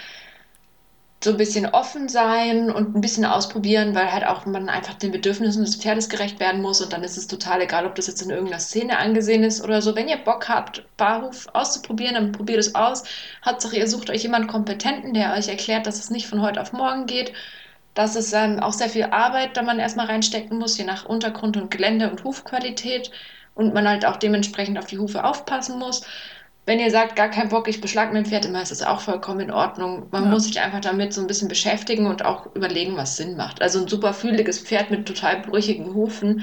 [1.24, 5.10] so ein bisschen offen sein und ein bisschen ausprobieren, weil halt auch man einfach den
[5.10, 8.22] Bedürfnissen des Pferdes gerecht werden muss und dann ist es total egal, ob das jetzt
[8.22, 9.96] in irgendeiner Szene angesehen ist oder so.
[9.96, 13.04] Wenn ihr Bock habt, Barhof auszuprobieren, dann probiert es aus.
[13.44, 16.72] Hauptsache, ihr sucht euch jemanden Kompetenten, der euch erklärt, dass es nicht von heute auf
[16.72, 17.32] morgen geht,
[17.94, 21.56] dass es ähm, auch sehr viel Arbeit, da man erstmal reinstecken muss, je nach Untergrund
[21.56, 23.10] und Gelände und Hufqualität
[23.54, 26.04] und man halt auch dementsprechend auf die Hufe aufpassen muss.
[26.66, 29.40] Wenn ihr sagt, gar kein Bock, ich beschlag mein Pferd immer, ist das auch vollkommen
[29.40, 30.07] in Ordnung.
[30.11, 30.31] Man ja.
[30.31, 33.61] muss sich einfach damit so ein bisschen beschäftigen und auch überlegen, was Sinn macht.
[33.61, 36.42] Also ein super fühliges Pferd mit total brüchigen Hufen,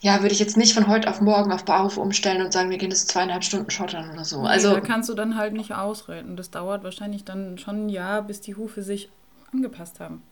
[0.00, 2.78] ja, würde ich jetzt nicht von heute auf morgen auf Barhof umstellen und sagen, wir
[2.78, 4.42] gehen jetzt zweieinhalb Stunden schottern oder so.
[4.42, 6.36] Also da kannst du dann halt nicht ausreden.
[6.36, 9.10] Das dauert wahrscheinlich dann schon ein Jahr, bis die Hufe sich
[9.52, 10.22] angepasst haben.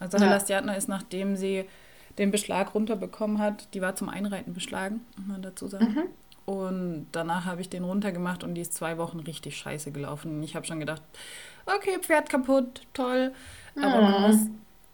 [0.00, 0.24] Also ja.
[0.24, 1.66] Halastiatna ist, nachdem sie
[2.18, 5.92] den Beschlag runterbekommen hat, die war zum Einreiten beschlagen, muss man dazu sagen.
[5.92, 6.02] Mhm.
[6.44, 10.42] Und danach habe ich den runtergemacht und die ist zwei Wochen richtig scheiße gelaufen.
[10.42, 11.02] Ich habe schon gedacht,
[11.66, 13.32] okay, Pferd kaputt, toll.
[13.76, 14.10] Aber mhm.
[14.10, 14.36] man muss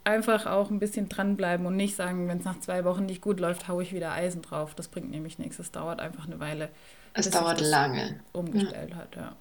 [0.05, 3.41] einfach auch ein bisschen dranbleiben und nicht sagen, wenn es nach zwei Wochen nicht gut
[3.41, 4.75] läuft, haue ich wieder Eisen drauf.
[4.75, 5.59] Das bringt nämlich nichts.
[5.59, 6.71] Es dauert einfach eine Weile.
[7.15, 8.21] Es dauert lange.
[8.33, 8.97] Umgestellt ja.
[8.97, 9.33] hat, ja.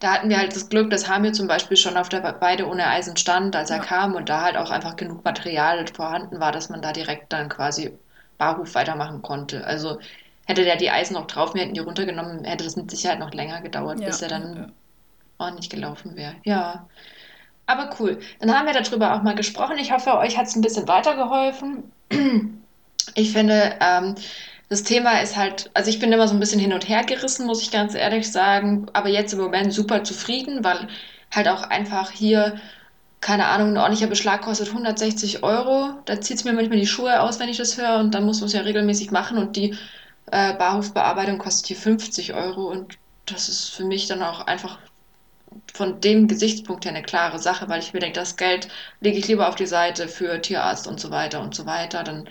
[0.00, 2.86] Da hatten wir halt das Glück, dass Hamir zum Beispiel schon auf der Weide ohne
[2.86, 3.82] Eisen stand, als er ja.
[3.82, 7.48] kam und da halt auch einfach genug Material vorhanden war, dass man da direkt dann
[7.48, 7.96] quasi
[8.36, 9.64] Barhof weitermachen konnte.
[9.64, 9.98] Also
[10.46, 13.32] hätte der die Eisen noch drauf, wir hätten die runtergenommen, hätte das mit Sicherheit noch
[13.32, 14.66] länger gedauert, ja, bis er dann ja.
[15.38, 16.34] ordentlich gelaufen wäre.
[16.44, 16.86] Ja.
[17.66, 18.20] Aber cool.
[18.40, 19.78] Dann haben wir darüber auch mal gesprochen.
[19.78, 21.92] Ich hoffe, euch hat es ein bisschen weitergeholfen.
[23.16, 24.14] Ich finde, ähm,
[24.70, 27.46] das Thema ist halt, also ich bin immer so ein bisschen hin und her gerissen,
[27.46, 28.86] muss ich ganz ehrlich sagen.
[28.94, 30.88] Aber jetzt im Moment super zufrieden, weil
[31.30, 32.58] halt auch einfach hier,
[33.20, 35.90] keine Ahnung, ein ordentlicher Beschlag kostet 160 Euro.
[36.06, 37.98] Da zieht es mir manchmal die Schuhe aus, wenn ich das höre.
[37.98, 39.36] Und dann muss man es ja regelmäßig machen.
[39.36, 39.76] Und die
[40.34, 44.78] äh, Barhofbearbeitung kostet hier 50 Euro und das ist für mich dann auch einfach
[45.72, 48.66] von dem Gesichtspunkt her eine klare Sache, weil ich mir denke, das Geld
[49.00, 52.02] lege ich lieber auf die Seite für Tierarzt und so weiter und so weiter.
[52.02, 52.28] Dann,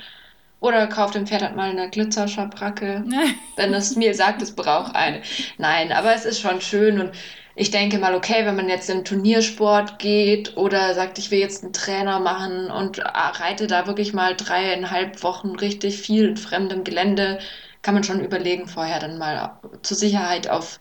[0.60, 3.06] Oder kauft dem Pferd halt mal eine Glitzerschabracke,
[3.56, 5.22] wenn es mir sagt, es braucht eine.
[5.58, 7.12] Nein, aber es ist schon schön und
[7.56, 11.64] ich denke mal, okay, wenn man jetzt im Turniersport geht oder sagt, ich will jetzt
[11.64, 17.40] einen Trainer machen und reite da wirklich mal dreieinhalb Wochen richtig viel in fremdem Gelände,
[17.84, 20.80] kann man schon überlegen, vorher dann mal zur Sicherheit auf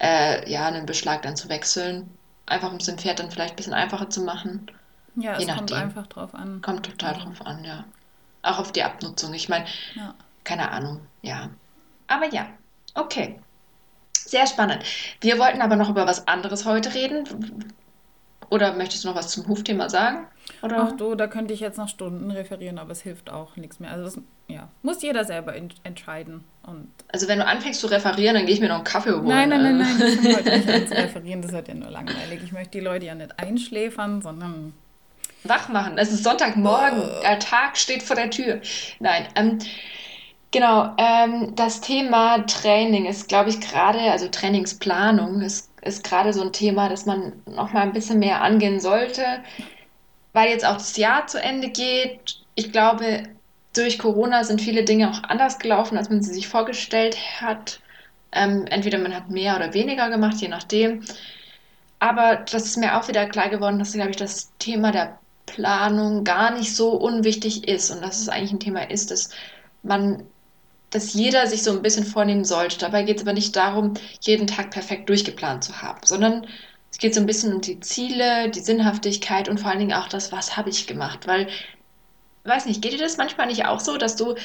[0.00, 2.08] äh, ja, einen Beschlag dann zu wechseln.
[2.46, 4.70] Einfach um es dem Pferd dann vielleicht ein bisschen einfacher zu machen.
[5.16, 5.56] Ja, Je es nachdem.
[5.56, 6.60] kommt einfach drauf an.
[6.62, 7.84] Kommt total drauf an, ja.
[8.42, 9.32] Auch auf die Abnutzung.
[9.34, 10.14] Ich meine, ja.
[10.44, 11.50] keine Ahnung, ja.
[12.06, 12.46] Aber ja,
[12.94, 13.40] okay.
[14.12, 14.84] Sehr spannend.
[15.20, 17.72] Wir wollten aber noch über was anderes heute reden.
[18.50, 20.26] Oder möchtest du noch was zum Hufthema sagen?
[20.62, 20.88] Oder?
[20.88, 23.90] Ach du, da könnte ich jetzt noch Stunden referieren, aber es hilft auch nichts mehr.
[23.90, 26.44] Also das, ja, muss jeder selber entscheiden.
[26.62, 29.26] Und also wenn du anfängst zu referieren, dann gehe ich mir noch einen Kaffee holen.
[29.26, 32.40] Nein, nein, nein, nein, ich heute nicht an zu referieren, das wird ja nur langweilig.
[32.44, 34.72] Ich möchte die Leute ja nicht einschläfern, sondern
[35.42, 35.98] wach machen.
[35.98, 37.22] Es ist Sonntagmorgen, oh.
[37.22, 38.60] der Tag steht vor der Tür.
[39.00, 39.58] Nein, ähm,
[40.52, 46.42] genau, ähm, das Thema Training ist, glaube ich, gerade, also Trainingsplanung ist, ist gerade so
[46.42, 49.24] ein Thema, das man noch mal ein bisschen mehr angehen sollte,
[50.32, 52.40] weil jetzt auch das Jahr zu Ende geht.
[52.54, 53.24] Ich glaube,
[53.74, 57.80] durch Corona sind viele Dinge auch anders gelaufen, als man sie sich vorgestellt hat.
[58.32, 61.04] Ähm, entweder man hat mehr oder weniger gemacht, je nachdem.
[61.98, 66.24] Aber das ist mir auch wieder klar geworden, dass, glaube ich, das Thema der Planung
[66.24, 69.30] gar nicht so unwichtig ist und dass es eigentlich ein Thema ist, dass
[69.82, 70.24] man,
[70.90, 72.78] dass jeder sich so ein bisschen vornehmen sollte.
[72.78, 76.46] Dabei geht es aber nicht darum, jeden Tag perfekt durchgeplant zu haben, sondern
[76.92, 80.08] es geht so ein bisschen um die Ziele, die Sinnhaftigkeit und vor allen Dingen auch
[80.08, 81.26] das, was habe ich gemacht.
[81.26, 81.48] Weil,
[82.44, 84.36] weiß nicht, geht dir das manchmal nicht auch so, dass du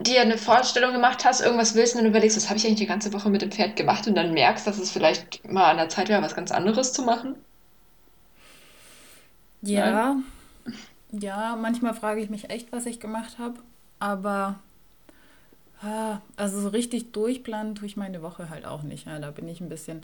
[0.00, 2.86] dir eine Vorstellung gemacht hast, irgendwas willst und dann überlegst, was habe ich eigentlich die
[2.86, 5.90] ganze Woche mit dem Pferd gemacht und dann merkst, dass es vielleicht mal an der
[5.90, 7.36] Zeit wäre, was ganz anderes zu machen?
[9.60, 10.16] Ja,
[11.12, 13.60] ja, manchmal frage ich mich echt, was ich gemacht habe,
[13.98, 14.58] aber
[15.82, 19.06] ah, also so richtig durchplanen tue ich meine Woche halt auch nicht.
[19.06, 20.02] Ja, da bin ich ein bisschen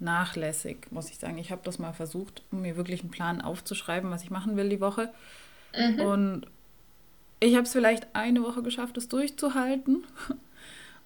[0.00, 1.38] nachlässig, muss ich sagen.
[1.38, 4.68] Ich habe das mal versucht, um mir wirklich einen Plan aufzuschreiben, was ich machen will
[4.68, 5.10] die Woche.
[5.76, 6.00] Mhm.
[6.00, 6.46] Und
[7.40, 10.04] ich habe es vielleicht eine Woche geschafft, es durchzuhalten.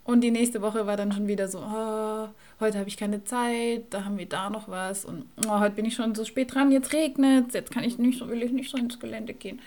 [0.05, 2.28] Und die nächste Woche war dann schon wieder so, oh,
[2.59, 5.85] heute habe ich keine Zeit, da haben wir da noch was und oh, heute bin
[5.85, 8.50] ich schon so spät dran, jetzt regnet es, jetzt kann ich nicht so, will ich
[8.50, 9.61] nicht so ins Gelände gehen.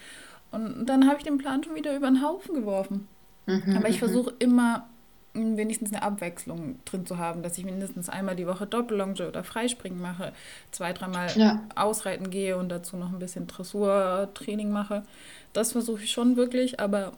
[0.52, 3.08] Und dann habe ich den Plan schon wieder über den Haufen geworfen.
[3.46, 4.00] Mhm, Aber ich mhm.
[4.00, 4.90] versuche immer
[5.36, 10.02] wenigstens eine Abwechslung drin zu haben, dass ich mindestens einmal die Woche Doppellonge oder Freispringen
[10.02, 10.34] mache,
[10.72, 11.64] zwei, dreimal ja.
[11.76, 15.04] ausreiten gehe und dazu noch ein bisschen Dressurtraining mache.
[15.54, 17.14] Das versuche ich schon wirklich, aber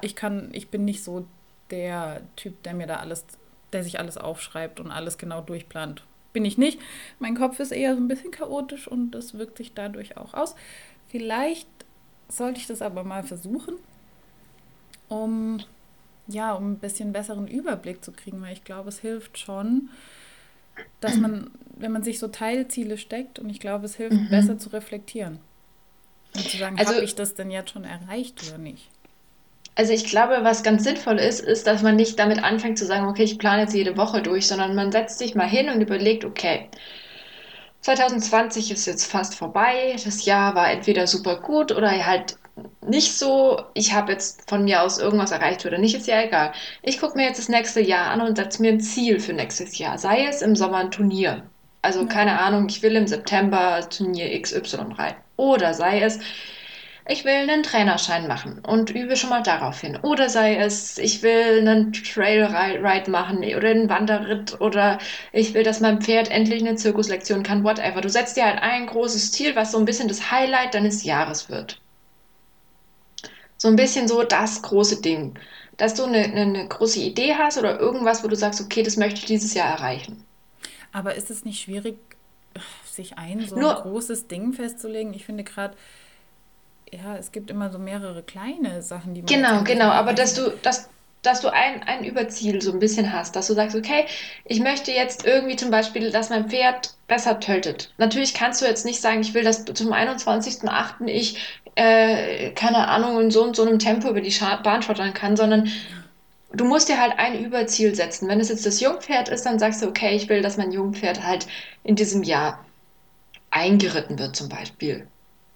[0.00, 1.26] ich kann, ich bin nicht so
[1.70, 3.24] der Typ, der mir da alles,
[3.72, 6.04] der sich alles aufschreibt und alles genau durchplant.
[6.32, 6.78] Bin ich nicht.
[7.18, 10.54] Mein Kopf ist eher so ein bisschen chaotisch und das wirkt sich dadurch auch aus.
[11.08, 11.68] Vielleicht
[12.28, 13.76] sollte ich das aber mal versuchen,
[15.08, 15.60] um
[16.36, 19.88] ja, um ein bisschen besseren Überblick zu kriegen, weil ich glaube, es hilft schon,
[21.00, 24.28] dass man, wenn man sich so Teilziele steckt, und ich glaube, es hilft, mhm.
[24.28, 25.40] besser zu reflektieren.
[26.34, 28.88] Und zu sagen, also, habe ich das denn jetzt schon erreicht oder nicht?
[29.74, 33.06] Also ich glaube, was ganz sinnvoll ist, ist, dass man nicht damit anfängt zu sagen,
[33.06, 36.24] okay, ich plane jetzt jede Woche durch, sondern man setzt sich mal hin und überlegt,
[36.24, 36.70] okay,
[37.82, 42.38] 2020 ist jetzt fast vorbei, das Jahr war entweder super gut oder halt
[42.88, 46.52] nicht so, ich habe jetzt von mir aus irgendwas erreicht oder nicht, ist ja egal.
[46.82, 49.78] Ich gucke mir jetzt das nächste Jahr an und setze mir ein Ziel für nächstes
[49.78, 51.42] Jahr, sei es im Sommer ein Turnier.
[51.82, 55.20] Also keine Ahnung, ich will im September Turnier XY reiten.
[55.36, 56.18] Oder sei es,
[57.08, 59.96] ich will einen Trainerschein machen und übe schon mal darauf hin.
[60.02, 64.98] Oder sei es, ich will einen Trailride machen oder einen Wanderritt oder
[65.32, 68.00] ich will, dass mein Pferd endlich eine Zirkuslektion kann, whatever.
[68.00, 71.48] Du setzt dir halt ein großes Ziel, was so ein bisschen das Highlight deines Jahres
[71.48, 71.80] wird.
[73.58, 75.38] So ein bisschen so das große Ding.
[75.76, 79.20] Dass du eine, eine große Idee hast oder irgendwas, wo du sagst, okay, das möchte
[79.20, 80.24] ich dieses Jahr erreichen.
[80.92, 81.98] Aber ist es nicht schwierig,
[82.90, 85.12] sich ein so Nur, ein großes Ding festzulegen?
[85.12, 85.76] Ich finde gerade,
[86.90, 89.28] ja, es gibt immer so mehrere kleine Sachen, die man.
[89.28, 90.88] Genau, genau, aber dass du, dass,
[91.22, 94.06] dass du ein, ein Überziel so ein bisschen hast, dass du sagst, okay,
[94.44, 97.92] ich möchte jetzt irgendwie zum Beispiel, dass mein Pferd besser tötet.
[97.98, 101.06] Natürlich kannst du jetzt nicht sagen, ich will, dass zum 21.08.
[101.06, 101.36] ich,
[101.74, 105.68] äh, keine Ahnung, in so und so einem Tempo über die Bahn schottern kann, sondern
[106.52, 108.28] du musst dir halt ein Überziel setzen.
[108.28, 111.24] Wenn es jetzt das Jungpferd ist, dann sagst du, okay, ich will, dass mein Jungpferd
[111.24, 111.46] halt
[111.82, 112.64] in diesem Jahr
[113.50, 115.06] eingeritten wird zum Beispiel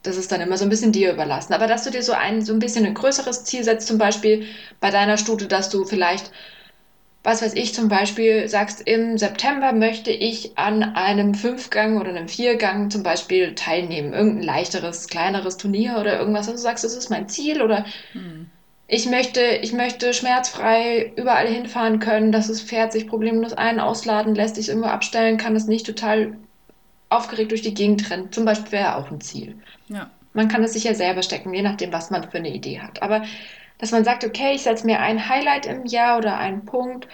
[0.02, 1.52] das ist dann immer so ein bisschen dir überlassen.
[1.54, 4.46] Aber dass du dir so ein, so ein bisschen ein größeres Ziel setzt, zum Beispiel
[4.80, 6.30] bei deiner Stute, dass du vielleicht,
[7.22, 12.28] was weiß ich, zum Beispiel sagst, im September möchte ich an einem Fünfgang oder einem
[12.28, 14.14] Viergang zum Beispiel teilnehmen.
[14.14, 18.44] Irgendein leichteres, kleineres Turnier oder irgendwas, und du sagst, das ist mein Ziel oder hm.
[18.86, 24.34] ich möchte, ich möchte schmerzfrei überall hinfahren können, dass das Pferd sich problemlos ein- ausladen
[24.34, 26.36] lässt, ich es irgendwo abstellen kann, es nicht total
[27.11, 28.35] aufgeregt durch die Gegend rennt.
[28.35, 29.61] Zum Beispiel wäre auch ein Ziel.
[29.88, 30.11] Ja.
[30.33, 33.03] Man kann es sich ja selber stecken, je nachdem, was man für eine Idee hat.
[33.03, 33.23] Aber
[33.79, 37.09] dass man sagt, okay, ich setze mir ein Highlight im Jahr oder einen Punkt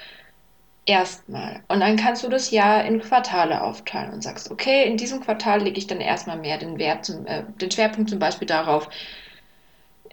[0.85, 1.63] erstmal.
[1.69, 5.63] Und dann kannst du das Jahr in Quartale aufteilen und sagst, okay, in diesem Quartal
[5.63, 8.89] lege ich dann erstmal mehr den Wert zum, äh, den Schwerpunkt zum Beispiel darauf,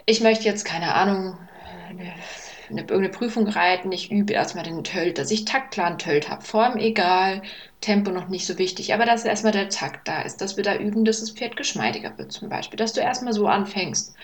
[0.06, 1.38] ich möchte jetzt, keine Ahnung,
[2.69, 6.43] eine, eine, irgendeine Prüfung reiten, ich übe erstmal den Tölt, dass ich taktplan Tölt habe.
[6.43, 7.41] Form egal,
[7.82, 10.76] Tempo noch nicht so wichtig, aber dass erstmal der Takt da ist, dass wir da
[10.78, 14.15] üben, dass das Pferd geschmeidiger wird zum Beispiel, dass du erstmal so anfängst.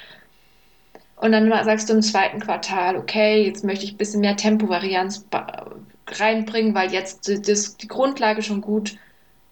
[1.18, 5.26] Und dann sagst du im zweiten Quartal, okay, jetzt möchte ich ein bisschen mehr Tempovarianz
[6.08, 8.98] reinbringen, weil jetzt das, die Grundlage schon gut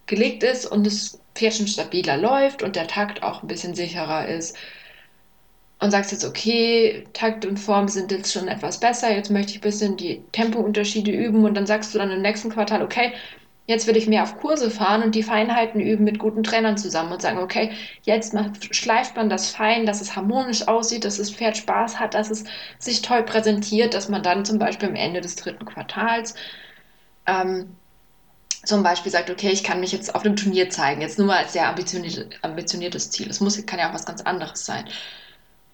[0.06, 4.28] gelegt ist und das Pferd schon stabiler läuft und der Takt auch ein bisschen sicherer
[4.28, 4.58] ist
[5.80, 9.60] und sagst jetzt, okay, Takt und Form sind jetzt schon etwas besser, jetzt möchte ich
[9.60, 13.14] ein bisschen die Tempounterschiede üben und dann sagst du dann im nächsten Quartal, okay,
[13.68, 17.12] jetzt will ich mehr auf Kurse fahren und die Feinheiten üben mit guten Trainern zusammen
[17.12, 17.72] und sagen, okay,
[18.04, 22.14] jetzt macht, schleift man das fein, dass es harmonisch aussieht, dass das Pferd Spaß hat,
[22.14, 22.46] dass es
[22.80, 26.34] sich toll präsentiert, dass man dann zum Beispiel am Ende des dritten Quartals
[27.28, 27.76] ähm,
[28.66, 31.38] zum Beispiel sagt, okay, ich kann mich jetzt auf dem Turnier zeigen, jetzt nur mal
[31.38, 33.30] als sehr ambitioniertes Ziel.
[33.30, 34.86] Es muss, kann ja auch was ganz anderes sein.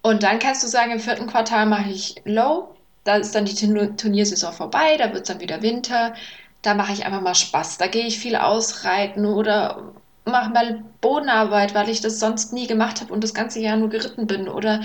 [0.03, 2.75] Und dann kannst du sagen, im vierten Quartal mache ich Low.
[3.05, 6.13] Da ist dann die Turniersaison vorbei, da wird es dann wieder Winter.
[6.61, 7.77] Da mache ich einfach mal Spaß.
[7.77, 9.93] Da gehe ich viel ausreiten oder
[10.25, 13.89] mache mal Bodenarbeit, weil ich das sonst nie gemacht habe und das ganze Jahr nur
[13.89, 14.47] geritten bin.
[14.49, 14.81] Oder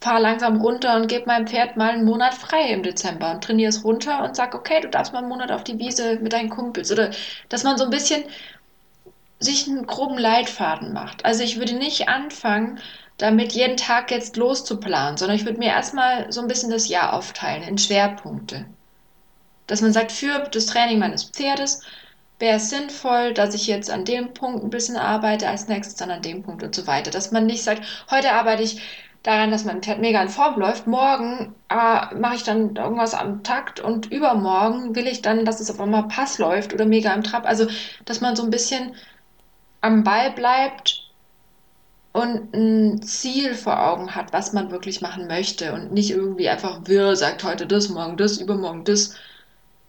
[0.00, 3.70] fahre langsam runter und gebe meinem Pferd mal einen Monat frei im Dezember und trainiere
[3.70, 6.50] es runter und sage, okay, du darfst mal einen Monat auf die Wiese mit deinen
[6.50, 6.92] Kumpels.
[6.92, 7.10] Oder
[7.48, 8.24] dass man so ein bisschen
[9.38, 11.24] sich einen groben Leitfaden macht.
[11.24, 12.80] Also ich würde nicht anfangen,
[13.22, 17.12] damit jeden Tag jetzt loszuplanen, sondern ich würde mir erstmal so ein bisschen das Jahr
[17.12, 18.66] aufteilen in Schwerpunkte.
[19.68, 21.82] Dass man sagt, für das Training meines Pferdes
[22.40, 26.10] wäre es sinnvoll, dass ich jetzt an dem Punkt ein bisschen arbeite, als nächstes dann
[26.10, 27.12] an dem Punkt und so weiter.
[27.12, 28.82] Dass man nicht sagt, heute arbeite ich
[29.22, 33.44] daran, dass mein Pferd mega in Form läuft, morgen äh, mache ich dann irgendwas am
[33.44, 37.22] Takt und übermorgen will ich dann, dass es auf einmal Pass läuft oder mega im
[37.22, 37.46] Trab.
[37.46, 37.68] Also,
[38.04, 38.96] dass man so ein bisschen
[39.80, 41.01] am Ball bleibt
[42.12, 46.80] und ein Ziel vor Augen hat, was man wirklich machen möchte und nicht irgendwie einfach
[46.84, 49.16] wirr sagt, heute das, morgen das, übermorgen das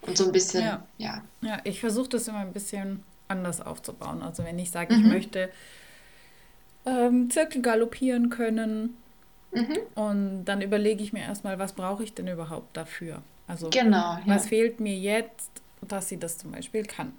[0.01, 0.83] und so ein bisschen, ja.
[0.97, 4.21] Ja, ja ich versuche das immer ein bisschen anders aufzubauen.
[4.21, 5.01] Also wenn ich sage, mhm.
[5.01, 5.49] ich möchte
[6.85, 8.97] ähm, Zirkel galoppieren können
[9.51, 9.77] mhm.
[9.95, 13.21] und dann überlege ich mir erstmal, was brauche ich denn überhaupt dafür?
[13.47, 14.21] Also genau, ja.
[14.25, 17.11] was fehlt mir jetzt, dass sie das zum Beispiel kann?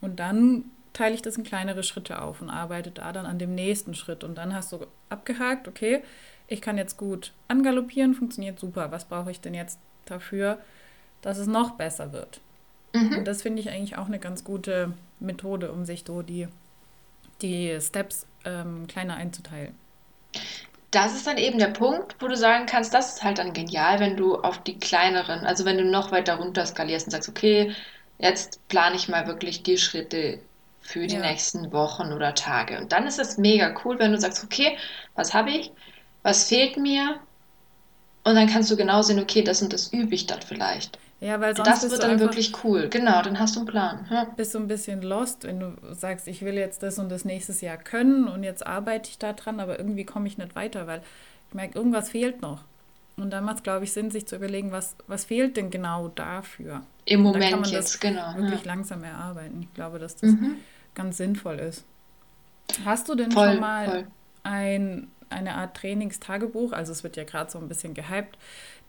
[0.00, 3.54] Und dann teile ich das in kleinere Schritte auf und arbeite da dann an dem
[3.54, 4.24] nächsten Schritt.
[4.24, 6.02] Und dann hast du abgehakt, okay,
[6.46, 8.90] ich kann jetzt gut angaloppieren, funktioniert super.
[8.90, 10.58] Was brauche ich denn jetzt dafür,
[11.20, 12.40] dass es noch besser wird?
[12.94, 13.18] Mhm.
[13.18, 16.48] Und das finde ich eigentlich auch eine ganz gute Methode, um sich so die,
[17.42, 19.74] die Steps ähm, kleiner einzuteilen.
[20.92, 23.98] Das ist dann eben der Punkt, wo du sagen kannst, das ist halt dann genial,
[23.98, 27.72] wenn du auf die kleineren, also wenn du noch weiter runter skalierst und sagst, okay,
[28.18, 30.38] jetzt plane ich mal wirklich die Schritte
[30.84, 31.20] für die ja.
[31.20, 32.78] nächsten Wochen oder Tage.
[32.78, 34.76] Und dann ist es mega cool, wenn du sagst, okay,
[35.14, 35.72] was habe ich,
[36.22, 37.16] was fehlt mir?
[38.22, 40.98] Und dann kannst du genau sehen, okay, das und das übe ich dann vielleicht.
[41.20, 42.88] Ja, weil sonst das wird dann wirklich cool.
[42.90, 44.06] Genau, dann hast du einen Plan.
[44.10, 44.24] Ja.
[44.36, 47.62] Bist du ein bisschen lost, wenn du sagst, ich will jetzt das und das nächstes
[47.62, 51.00] Jahr können und jetzt arbeite ich da dran, aber irgendwie komme ich nicht weiter, weil
[51.48, 52.60] ich merke, irgendwas fehlt noch.
[53.16, 56.08] Und dann macht es, glaube ich, Sinn, sich zu überlegen, was, was fehlt denn genau
[56.08, 56.82] dafür?
[57.06, 58.34] Im Moment jetzt, genau.
[58.36, 58.66] Wirklich ja.
[58.66, 59.62] langsam erarbeiten.
[59.62, 60.56] Ich glaube, dass das mhm
[60.94, 61.84] ganz sinnvoll ist.
[62.84, 64.06] Hast du denn voll, schon mal
[64.42, 66.72] ein, eine Art Trainingstagebuch?
[66.72, 68.38] Also es wird ja gerade so ein bisschen gehypt,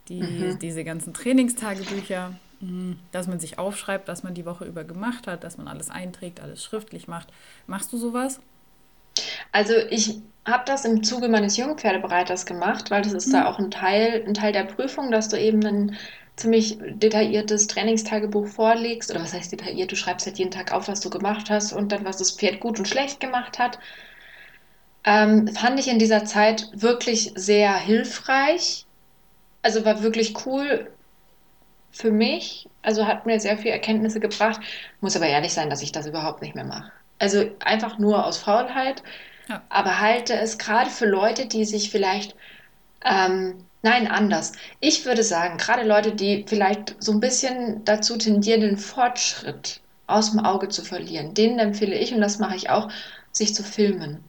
[0.07, 0.59] die, mhm.
[0.59, 5.43] diese ganzen Trainingstagebücher, mhm, dass man sich aufschreibt, was man die Woche über gemacht hat,
[5.43, 7.29] dass man alles einträgt, alles schriftlich macht.
[7.67, 8.39] Machst du sowas?
[9.51, 13.33] Also ich habe das im Zuge meines Jungpferdebereiters gemacht, weil das ist mhm.
[13.33, 15.95] da auch ein Teil, ein Teil der Prüfung, dass du eben einen
[16.35, 20.99] ziemlich detailliertes Trainingstagebuch vorlegst, oder was heißt detailliert, du schreibst halt jeden Tag auf, was
[20.99, 23.79] du gemacht hast und dann, was das Pferd gut und schlecht gemacht hat,
[25.05, 28.85] ähm, fand ich in dieser Zeit wirklich sehr hilfreich.
[29.61, 30.91] Also war wirklich cool
[31.91, 32.67] für mich.
[32.81, 34.59] Also hat mir sehr viele Erkenntnisse gebracht.
[35.01, 36.91] Muss aber ehrlich sein, dass ich das überhaupt nicht mehr mache.
[37.19, 39.03] Also einfach nur aus Faulheit.
[39.47, 39.61] Ja.
[39.69, 42.35] Aber halte es gerade für Leute, die sich vielleicht
[43.03, 44.53] ähm, Nein, anders.
[44.79, 50.31] Ich würde sagen, gerade Leute, die vielleicht so ein bisschen dazu tendieren, den Fortschritt aus
[50.31, 52.89] dem Auge zu verlieren, denen empfehle ich, und das mache ich auch,
[53.31, 54.23] sich zu filmen.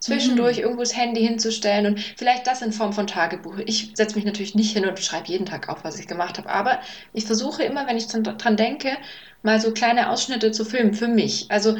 [0.00, 0.62] zwischendurch mhm.
[0.64, 3.58] irgendwo das Handy hinzustellen und vielleicht das in Form von Tagebuch.
[3.66, 6.48] Ich setze mich natürlich nicht hin und schreibe jeden Tag auf, was ich gemacht habe,
[6.50, 6.80] aber
[7.12, 8.96] ich versuche immer, wenn ich dran denke,
[9.42, 11.46] mal so kleine Ausschnitte zu filmen für mich.
[11.50, 11.76] Also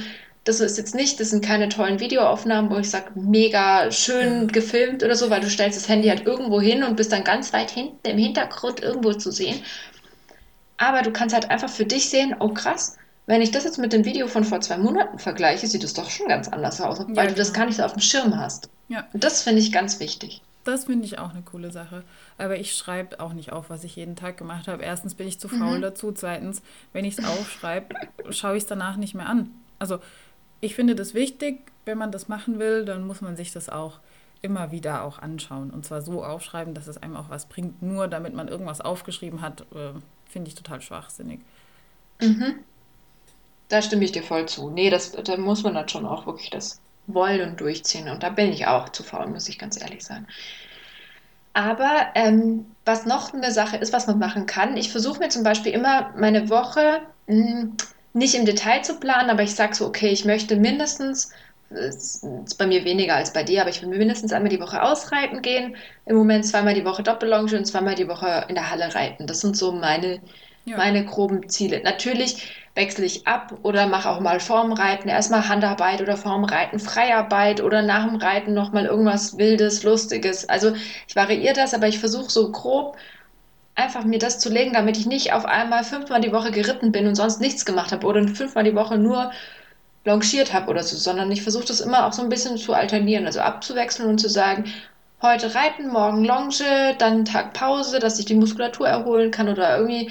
[0.49, 5.05] das ist jetzt nicht, das sind keine tollen Videoaufnahmen, wo ich sage, mega schön gefilmt
[5.05, 7.71] oder so, weil du stellst das Handy halt irgendwo hin und bist dann ganz weit
[7.71, 9.63] hinten im Hintergrund irgendwo zu sehen.
[10.79, 12.97] Aber du kannst halt einfach für dich sehen, oh krass,
[13.27, 16.09] wenn ich das jetzt mit dem Video von vor zwei Monaten vergleiche, sieht es doch
[16.09, 17.59] schon ganz anders aus, weil ja, du das genau.
[17.59, 18.71] gar nicht so auf dem Schirm hast.
[18.89, 19.07] Ja.
[19.13, 20.41] Und das finde ich ganz wichtig.
[20.65, 22.05] Das finde ich auch eine coole Sache.
[22.39, 24.83] Aber ich schreibe auch nicht auf, was ich jeden Tag gemacht habe.
[24.83, 25.83] Erstens bin ich zu faul mhm.
[25.83, 26.13] dazu.
[26.13, 26.63] Zweitens,
[26.95, 27.95] wenn ich es aufschreibe,
[28.31, 29.51] schaue ich es danach nicht mehr an.
[29.79, 29.99] Also
[30.61, 34.01] ich finde das wichtig, wenn man das machen will, dann muss man sich das auch
[34.43, 35.71] immer wieder auch anschauen.
[35.71, 37.83] Und zwar so aufschreiben, dass es einem auch was bringt.
[37.83, 39.93] Nur damit man irgendwas aufgeschrieben hat, äh,
[40.29, 41.41] finde ich total schwachsinnig.
[42.21, 42.61] Mhm.
[43.69, 44.71] Da stimme ich dir voll zu.
[44.71, 48.09] Nee, das, da muss man dann schon auch wirklich das wollen und durchziehen.
[48.09, 50.27] Und da bin ich auch zu faul, muss ich ganz ehrlich sein.
[51.55, 55.43] Aber ähm, was noch eine Sache ist, was man machen kann, ich versuche mir zum
[55.43, 57.77] Beispiel immer meine Woche mh, hm,
[58.13, 61.31] nicht im Detail zu planen, aber ich sage so, okay, ich möchte mindestens,
[61.71, 65.43] ist bei mir weniger als bei dir, aber ich will mindestens einmal die Woche ausreiten
[65.43, 65.77] gehen.
[66.07, 69.27] Im Moment zweimal die Woche Doppellonge und zweimal die Woche in der Halle reiten.
[69.27, 70.21] Das sind so meine,
[70.65, 70.79] ja.
[70.79, 71.83] meine groben Ziele.
[71.83, 77.83] Natürlich wechsle ich ab oder mache auch mal Formreiten, erstmal Handarbeit oder Formreiten, Freiarbeit oder
[77.83, 80.49] nach dem Reiten nochmal irgendwas Wildes, Lustiges.
[80.49, 80.73] Also
[81.07, 82.97] ich variiere das, aber ich versuche so grob
[83.79, 87.07] einfach mir das zu legen, damit ich nicht auf einmal fünfmal die Woche geritten bin
[87.07, 89.31] und sonst nichts gemacht habe oder fünfmal die Woche nur
[90.05, 93.26] longiert habe oder so, sondern ich versuche das immer auch so ein bisschen zu alternieren,
[93.26, 94.64] also abzuwechseln und zu sagen,
[95.22, 100.11] heute reiten, morgen Longe, dann Tag Pause, dass ich die Muskulatur erholen kann oder irgendwie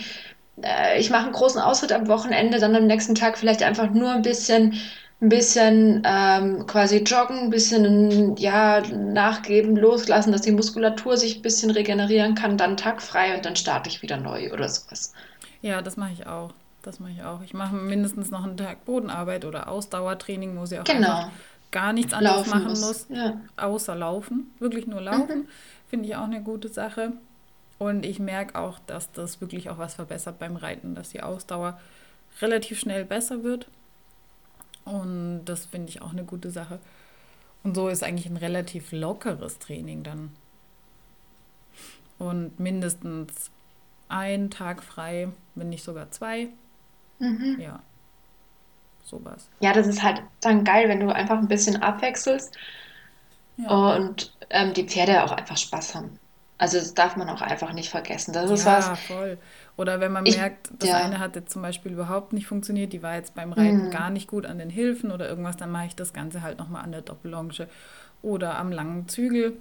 [0.64, 4.12] äh, ich mache einen großen Ausritt am Wochenende, dann am nächsten Tag vielleicht einfach nur
[4.12, 4.76] ein bisschen,
[5.20, 11.42] ein bisschen ähm, quasi joggen, ein bisschen ja, nachgeben, loslassen, dass die Muskulatur sich ein
[11.42, 15.14] bisschen regenerieren kann, dann Tag frei und dann starte ich wieder neu oder sowas.
[15.62, 16.54] Ja, das mache ich auch.
[16.84, 17.42] Das mache ich auch.
[17.42, 21.30] Ich mache mindestens noch einen Tag Bodenarbeit oder Ausdauertraining, wo sie auch genau.
[21.72, 23.42] gar nichts anderes laufen machen muss, muss ja.
[23.58, 24.52] außer laufen.
[24.60, 25.40] Wirklich nur laufen.
[25.40, 25.48] Mhm.
[25.90, 27.14] Finde ich auch eine gute Sache.
[27.80, 31.80] Und ich merke auch, dass das wirklich auch was verbessert beim Reiten, dass die Ausdauer
[32.42, 33.68] relativ schnell besser wird.
[34.88, 36.80] Und das finde ich auch eine gute Sache.
[37.64, 40.32] Und so ist eigentlich ein relativ lockeres Training dann.
[42.18, 43.52] Und mindestens
[44.10, 46.50] ein Tag frei, wenn nicht sogar zwei.
[47.20, 47.58] Mhm.
[47.60, 47.82] Ja,
[49.04, 49.50] sowas.
[49.60, 52.56] Ja, das ist halt dann geil, wenn du einfach ein bisschen abwechselst
[53.58, 53.96] ja.
[53.96, 56.20] und ähm, die Pferde auch einfach Spaß haben.
[56.58, 58.34] Also das darf man auch einfach nicht vergessen.
[58.34, 59.00] Das ist ja, was.
[59.02, 59.38] voll.
[59.78, 60.98] Oder wenn man ich, merkt, das ja.
[60.98, 63.92] eine hat jetzt zum Beispiel überhaupt nicht funktioniert, die war jetzt beim Reiten mhm.
[63.92, 66.84] gar nicht gut an den Hilfen oder irgendwas, dann mache ich das Ganze halt nochmal
[66.84, 67.68] an der Doppellonge
[68.24, 69.54] oder am langen Zügel,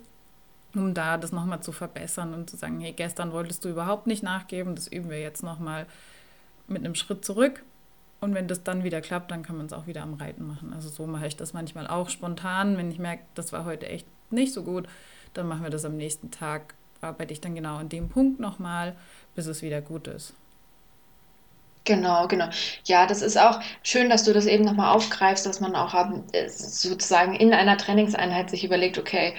[0.75, 4.23] um da das nochmal zu verbessern und zu sagen, hey, gestern wolltest du überhaupt nicht
[4.23, 5.87] nachgeben, das üben wir jetzt nochmal
[6.67, 7.63] mit einem Schritt zurück.
[8.19, 10.73] Und wenn das dann wieder klappt, dann kann man es auch wieder am Reiten machen.
[10.73, 12.79] Also so mache ich das manchmal auch spontan.
[12.79, 14.89] Wenn ich merke, das war heute echt nicht so gut,
[15.35, 18.97] dann machen wir das am nächsten Tag arbeite ich dann genau an dem Punkt nochmal,
[19.35, 20.35] bis es wieder gut ist.
[21.85, 22.49] Genau, genau.
[22.85, 25.95] Ja, das ist auch schön, dass du das eben nochmal aufgreifst, dass man auch
[26.33, 29.35] äh, sozusagen in einer Trainingseinheit sich überlegt, okay,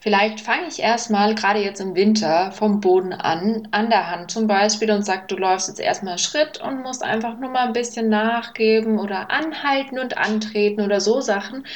[0.00, 4.46] vielleicht fange ich erstmal, gerade jetzt im Winter, vom Boden an, an der Hand zum
[4.48, 8.08] Beispiel und sag, du läufst jetzt erstmal Schritt und musst einfach nur mal ein bisschen
[8.10, 11.66] nachgeben oder anhalten und antreten oder so Sachen,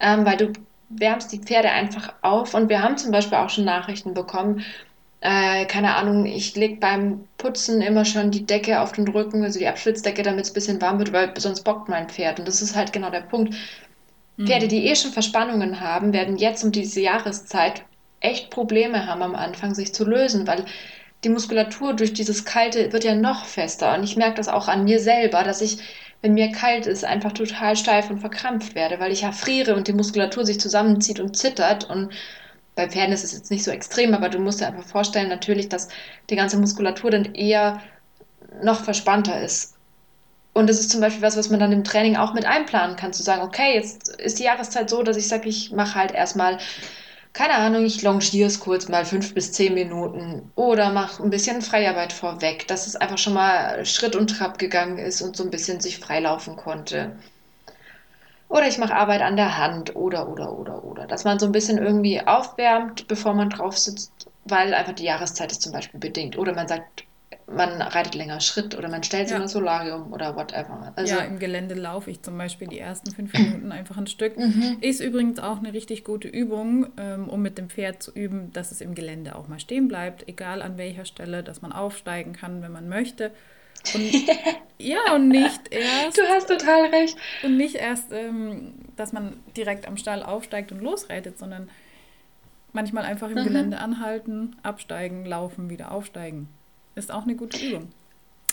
[0.00, 0.52] ähm, weil du
[0.98, 2.54] wärmst die Pferde einfach auf.
[2.54, 4.64] Und wir haben zum Beispiel auch schon Nachrichten bekommen,
[5.20, 9.58] äh, keine Ahnung, ich lege beim Putzen immer schon die Decke auf den Rücken, also
[9.58, 12.38] die Abschlitzdecke, damit es ein bisschen warm wird, weil sonst bockt mein Pferd.
[12.38, 13.54] Und das ist halt genau der Punkt.
[14.36, 14.46] Mhm.
[14.46, 17.84] Pferde, die eh schon Verspannungen haben, werden jetzt um diese Jahreszeit
[18.20, 20.66] echt Probleme haben am Anfang, sich zu lösen, weil
[21.24, 23.94] die Muskulatur durch dieses Kalte wird ja noch fester.
[23.94, 25.78] Und ich merke das auch an mir selber, dass ich
[26.24, 29.88] wenn mir kalt ist, einfach total steif und verkrampft werde, weil ich ja friere und
[29.88, 31.90] die Muskulatur sich zusammenzieht und zittert.
[31.90, 32.14] Und
[32.74, 35.68] bei Pferden ist es jetzt nicht so extrem, aber du musst dir einfach vorstellen, natürlich,
[35.68, 35.88] dass
[36.30, 37.82] die ganze Muskulatur dann eher
[38.62, 39.74] noch verspannter ist.
[40.54, 43.12] Und das ist zum Beispiel was, was man dann im Training auch mit einplanen kann,
[43.12, 46.56] zu sagen, okay, jetzt ist die Jahreszeit so, dass ich sage, ich mache halt erstmal
[47.34, 51.62] keine Ahnung, ich longiere es kurz mal fünf bis zehn Minuten oder mache ein bisschen
[51.62, 55.50] Freiarbeit vorweg, dass es einfach schon mal Schritt und Trab gegangen ist und so ein
[55.50, 57.18] bisschen sich freilaufen konnte.
[58.48, 61.06] Oder ich mache Arbeit an der Hand oder, oder, oder, oder.
[61.08, 64.12] Dass man so ein bisschen irgendwie aufwärmt, bevor man drauf sitzt,
[64.44, 66.38] weil einfach die Jahreszeit es zum Beispiel bedingt.
[66.38, 67.04] Oder man sagt,
[67.46, 69.36] man reitet länger Schritt oder man stellt sich Ja.
[69.36, 70.92] in ein Solarium oder whatever.
[70.96, 74.38] Also, ja, im Gelände laufe ich zum Beispiel die ersten fünf Minuten einfach ein Stück.
[74.38, 74.78] Mhm.
[74.80, 78.70] Ist übrigens auch eine richtig gute Übung, ähm, um mit dem Pferd zu üben, dass
[78.72, 82.62] es im Gelände auch mal stehen bleibt, egal an welcher Stelle, dass man aufsteigen kann,
[82.62, 83.30] wenn man möchte.
[83.94, 84.10] Und,
[84.78, 87.16] ja, und nicht erst, du hast total recht.
[87.42, 91.68] und nicht erst, ähm, dass man direkt am Stall aufsteigt und losreitet, sondern
[92.72, 93.44] manchmal einfach im Mhm.
[93.44, 96.48] Gelände anhalten, absteigen, laufen, wieder aufsteigen.
[96.94, 97.88] Ist auch eine gute Übung.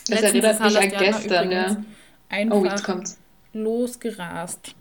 [0.08, 1.76] Das Letztens erinnert ist mich an gestern, ja.
[2.28, 3.18] Einfach Oh, jetzt kommt's.
[3.52, 4.74] losgerast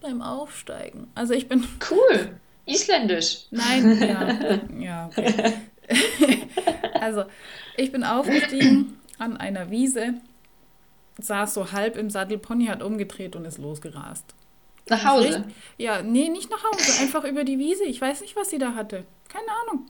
[0.00, 1.08] beim Aufsteigen.
[1.14, 1.64] Also ich bin.
[1.90, 2.38] Cool.
[2.66, 3.46] Isländisch.
[3.52, 4.58] Nein, ja.
[4.80, 5.54] Ja, okay.
[7.00, 7.24] also
[7.76, 10.14] ich bin aufgestiegen an einer Wiese,
[11.18, 14.24] saß so halb im Sattel, Pony hat umgedreht und ist losgerast.
[14.88, 15.28] Nach Hause.
[15.28, 15.44] Richtig-
[15.78, 17.84] Ja, nee, nicht nach Hause, einfach über die Wiese.
[17.84, 19.04] Ich weiß nicht, was sie da hatte.
[19.28, 19.86] Keine Ahnung.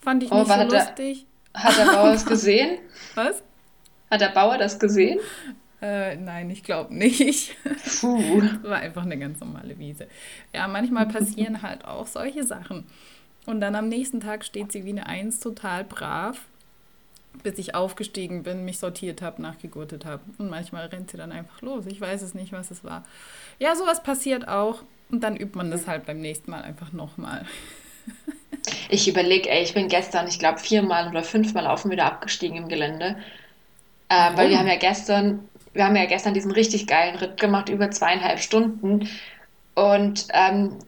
[0.00, 1.26] Fand ich Oh, nicht so lustig.
[1.54, 2.78] Hat der Bauer es gesehen?
[3.14, 3.42] Was?
[4.10, 5.20] Hat der Bauer das gesehen?
[5.80, 7.56] Äh, nein, ich glaube nicht.
[8.00, 8.42] Puh.
[8.62, 10.08] War einfach eine ganz normale Wiese.
[10.52, 12.86] Ja, manchmal passieren halt auch solche Sachen.
[13.46, 16.40] Und dann am nächsten Tag steht sie wie eine Eins total brav,
[17.42, 20.22] bis ich aufgestiegen bin, mich sortiert habe, nachgegurtet habe.
[20.38, 21.84] Und manchmal rennt sie dann einfach los.
[21.86, 23.04] Ich weiß es nicht, was es war.
[23.58, 24.82] Ja, sowas passiert auch.
[25.10, 27.44] Und dann übt man das halt beim nächsten Mal einfach nochmal.
[28.88, 32.56] Ich überlege, ey, ich bin gestern, ich glaube, viermal oder fünfmal auf und wieder abgestiegen
[32.56, 33.16] im Gelände.
[34.10, 37.68] Ähm, weil wir haben ja gestern, wir haben ja gestern diesen richtig geilen Ritt gemacht,
[37.68, 39.08] über zweieinhalb Stunden.
[39.74, 40.78] Und ähm,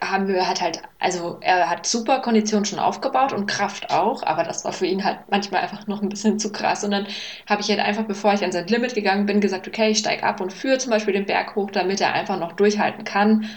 [0.00, 4.44] haben wir hat halt, also er hat super Kondition schon aufgebaut und Kraft auch, aber
[4.44, 6.84] das war für ihn halt manchmal einfach noch ein bisschen zu krass.
[6.84, 7.06] Und dann
[7.48, 10.24] habe ich halt einfach, bevor ich an sein Limit gegangen bin, gesagt, okay, ich steige
[10.24, 13.48] ab und führe zum Beispiel den Berg hoch, damit er einfach noch durchhalten kann.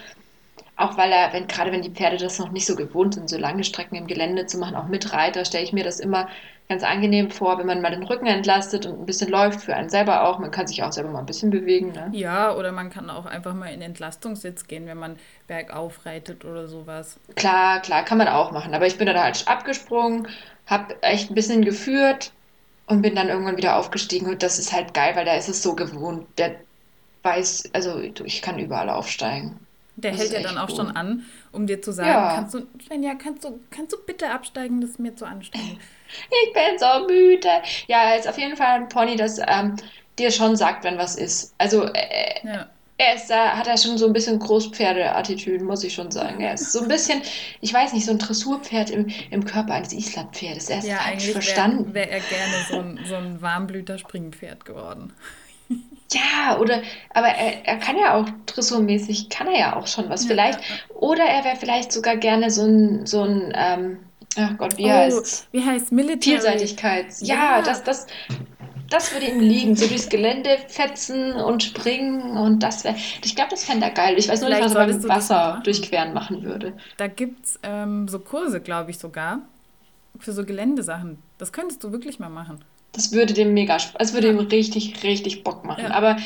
[0.80, 3.38] Auch weil er, wenn, gerade wenn die Pferde das noch nicht so gewohnt sind, so
[3.38, 6.30] lange Strecken im Gelände zu machen, auch mit Reiter, stelle ich mir das immer
[6.70, 9.90] ganz angenehm vor, wenn man mal den Rücken entlastet und ein bisschen läuft, für einen
[9.90, 10.40] selber auch.
[10.40, 11.92] Man kann sich auch selber mal ein bisschen bewegen.
[11.92, 12.10] Ne?
[12.14, 15.18] Ja, oder man kann auch einfach mal in Entlastungssitz gehen, wenn man
[15.48, 17.20] bergauf reitet oder sowas.
[17.36, 18.74] Klar, klar, kann man auch machen.
[18.74, 20.30] Aber ich bin da halt abgesprungen,
[20.66, 22.32] habe echt ein bisschen geführt
[22.86, 24.30] und bin dann irgendwann wieder aufgestiegen.
[24.30, 26.26] Und das ist halt geil, weil da ist es so gewohnt.
[26.38, 26.56] Der
[27.24, 29.60] weiß, also ich kann überall aufsteigen.
[30.02, 30.76] Der Das hält ja dann auch cool.
[30.76, 32.34] schon an, um dir zu sagen, Ja.
[32.36, 35.80] kannst du, Svenja, kannst du, kannst du bitte absteigen, das ist mir zu anstrengend.
[36.44, 37.50] Ich bin so müde.
[37.88, 39.76] Ja, er ist auf jeden Fall ein Pony, das ähm,
[40.18, 41.54] dir schon sagt, wenn was ist.
[41.60, 42.68] Also äh, Ja.
[42.98, 46.42] er ist da, hat er schon so ein bisschen Großpferde-Attitüden, muss ich schon sagen.
[46.42, 47.22] Er ist so ein bisschen,
[47.62, 50.70] ich weiß nicht, so ein Dressurpferd im, im Körper eines Islandpferdes.
[50.72, 51.94] Er ist Ja, falsch eigentlich verstanden.
[51.94, 55.14] wäre wär er gerne so ein, so ein Warmblüter-Springpferd geworden.
[56.12, 56.82] Ja, oder,
[57.14, 60.24] aber er, er kann ja auch dressurmäßig, kann er ja auch schon was.
[60.24, 64.00] Ja, Vielleicht, ja, oder er wäre vielleicht sogar gerne so ein, so ein, ähm,
[64.38, 65.48] ach Gott, wie oh, heißt's?
[65.52, 66.38] wie heißt Military?
[66.38, 67.22] Vielseitigkeits.
[67.22, 67.62] Ja, Ja.
[67.62, 68.08] das, das,
[68.90, 69.76] das würde ihm liegen.
[69.76, 74.18] So durchs Gelände fetzen und springen und das wäre, ich glaube, das fände er geil.
[74.18, 76.74] Ich weiß nur nicht, Vielleicht was er mit Wasser durchqueren machen würde.
[76.98, 79.42] Da gibt es ähm, so Kurse, glaube ich sogar,
[80.20, 81.22] für so Geländesachen.
[81.38, 82.64] Das könntest du wirklich mal machen.
[82.92, 84.34] Das würde dem mega, es würde Ja.
[84.34, 85.86] ihm richtig, richtig Bock machen.
[85.86, 85.92] Ja.
[85.92, 86.18] Aber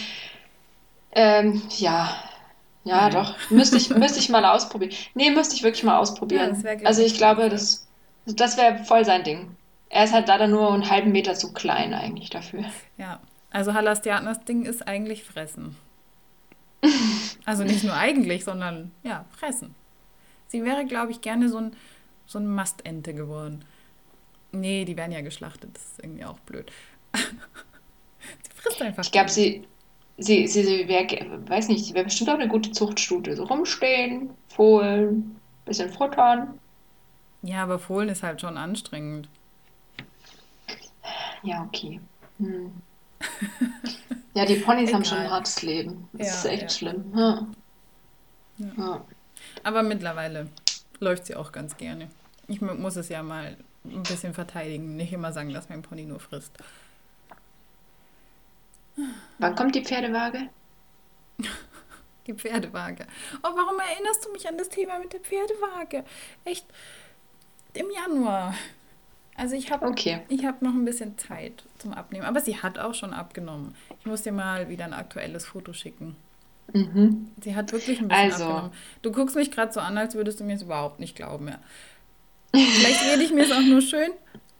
[1.11, 2.15] ähm, ja,
[2.83, 3.11] ja, Nein.
[3.11, 3.35] doch.
[3.49, 4.93] Müsste ich, müsste ich mal ausprobieren.
[5.13, 6.61] Nee, müsste ich wirklich mal Ja, ausprobieren.
[6.61, 7.87] glaub Also ich, glaube, das,
[8.25, 9.55] das wäre voll sein Ding.
[9.89, 12.65] Er ist halt leider nur einen halben Meter zu klein eigentlich dafür.
[12.97, 13.19] Ja,
[13.51, 15.75] also Halastianas Ding ist eigentlich fressen.
[17.45, 19.75] Also nicht nur eigentlich, sondern ja, fressen.
[20.47, 21.75] Sie wäre, glaube ich, gerne so ein,
[22.25, 23.65] so ein Mastente geworden.
[24.53, 26.71] Nee, die werden ja geschlachtet, das ist irgendwie auch blöd.
[27.13, 29.03] sie frisst einfach.
[29.03, 29.67] Ich glaube, sie,
[30.17, 31.07] sie, sie, sie wäre,
[31.49, 33.35] weiß nicht, sie wäre bestimmt auch eine gute Zuchtstute.
[33.35, 35.35] So rumstehen, fohlen,
[35.65, 36.59] bisschen futtern.
[37.41, 39.27] Ja, aber Fohlen ist halt schon anstrengend.
[41.43, 41.99] Ja, okay.
[42.37, 42.71] Hm.
[44.35, 45.35] Ja, die Ponys haben schon ein Egal.
[45.35, 46.09] hartes Leben.
[46.13, 46.69] Das Ja, ist echt ja.
[46.69, 47.13] schlimm.
[47.15, 49.05] Ja.
[49.63, 50.49] Aber mittlerweile
[50.99, 52.09] läuft sie auch ganz gerne.
[52.47, 53.55] Ich mu- muss es ja mal
[53.85, 56.51] ein bisschen verteidigen, nicht immer sagen, dass mein Pony nur frisst.
[59.39, 60.49] Wann kommt die Pferdewaage?
[62.27, 63.05] Die Pferdewaage.
[63.39, 66.05] Oh, warum erinnerst du mich an das Thema mit der Pferdewaage?
[66.45, 66.65] Echt
[67.73, 68.53] im Januar.
[69.35, 70.21] Also ich habe Okay.
[70.29, 73.75] ich hab noch ein bisschen Zeit zum Abnehmen, aber sie hat auch schon abgenommen.
[73.99, 76.15] Ich muss dir mal wieder ein aktuelles Foto schicken.
[76.71, 77.29] Mhm.
[77.41, 78.43] Sie hat wirklich ein bisschen Also.
[78.45, 78.71] abgenommen.
[79.01, 81.49] Du guckst mich gerade so an, als würdest du mir es überhaupt nicht glauben.
[81.49, 81.59] Ja.
[82.55, 84.11] Vielleicht rede ich mir es auch nur schön.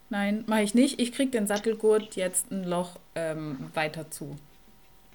[0.09, 0.99] Nein, mache ich nicht.
[0.99, 4.35] Ich kriege den Sattelgurt jetzt ein Loch ähm, weiter zu.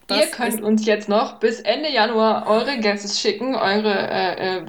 [0.06, 4.64] Das Ihr könnt uns jetzt noch bis Ende Januar eure Guesses schicken, eure, äh, äh,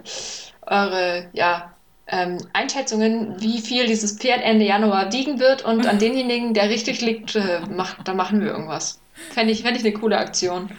[0.68, 1.74] eure, ja,
[2.08, 7.02] ähm, Einschätzungen, wie viel dieses Pferd Ende Januar wiegen wird und an denjenigen, der richtig
[7.02, 9.00] liegt, äh, macht, da machen wir irgendwas.
[9.32, 10.70] Fände ich, fänd ich eine coole Aktion.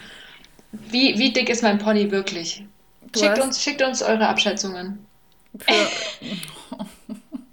[0.71, 2.65] Wie, wie dick ist mein Pony wirklich?
[3.17, 5.05] Schickt uns, schickt uns eure Abschätzungen.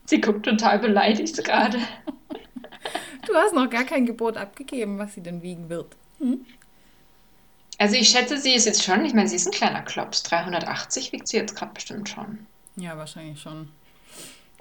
[0.08, 1.78] sie guckt total beleidigt gerade.
[3.26, 5.96] Du hast noch gar kein Gebot abgegeben, was sie denn wiegen wird.
[6.18, 6.46] Hm?
[7.76, 10.22] Also ich schätze, sie ist jetzt schon, ich meine, sie ist ein kleiner Klops.
[10.24, 12.46] 380 wiegt sie jetzt gerade bestimmt schon.
[12.76, 13.68] Ja, wahrscheinlich schon.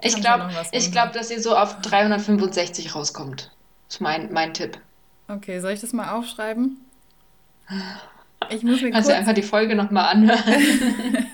[0.00, 3.50] Ich glaube, ich dass sie so auf 365 rauskommt.
[3.88, 4.78] Das ist mein, mein Tipp.
[5.28, 6.76] Okay, soll ich das mal aufschreiben?
[8.50, 9.16] Ich muss mir Kannst kurz...
[9.16, 11.26] du einfach die Folge nochmal anhören?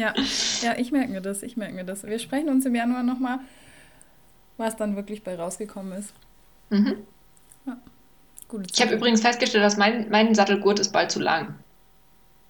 [0.00, 0.14] ja,
[0.62, 2.04] ja, ich merke mir das, ich merke mir das.
[2.04, 3.38] Wir sprechen uns im Januar nochmal,
[4.56, 6.14] was dann wirklich bei rausgekommen ist.
[6.70, 6.96] Mhm.
[7.66, 7.76] Ja.
[8.72, 11.54] Ich habe übrigens festgestellt, dass mein, mein Sattelgurt ist bald zu lang.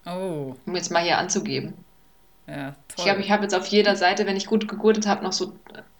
[0.05, 0.55] Oh.
[0.65, 1.73] Um jetzt mal hier anzugeben.
[2.47, 2.75] Ja, toll.
[2.97, 5.53] Ich glaube, ich habe jetzt auf jeder Seite, wenn ich gut gegurtet habe, noch so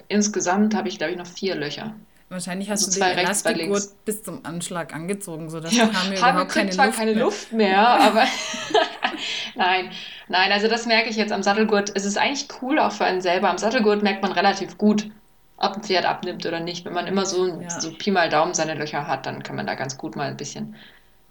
[0.08, 1.95] insgesamt habe ich, glaube ich, noch vier Löcher.
[2.30, 6.52] Wahrscheinlich hast also du den Elastikgurt bis zum Anschlag angezogen, sodass ja, haben wir überhaupt
[6.52, 7.24] keine zwar Luft keine mehr.
[7.24, 8.24] Luft mehr, aber
[9.55, 9.91] nein,
[10.28, 11.91] nein, also das merke ich jetzt am Sattelgurt.
[11.95, 13.49] Es ist eigentlich cool auch für einen selber.
[13.49, 15.09] Am Sattelgurt merkt man relativ gut,
[15.57, 16.86] ob ein Pferd abnimmt oder nicht.
[16.86, 17.69] Wenn man immer so, ja.
[17.69, 20.38] so Pi mal Daumen seine Löcher hat, dann kann man da ganz gut mal ein
[20.38, 20.76] bisschen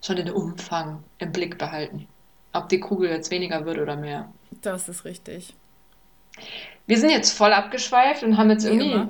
[0.03, 2.07] schon den Umfang im Blick behalten.
[2.53, 4.33] Ob die Kugel jetzt weniger wird oder mehr.
[4.63, 5.55] Das ist richtig.
[6.87, 9.07] Wir sind jetzt voll abgeschweift und haben jetzt irgendwie,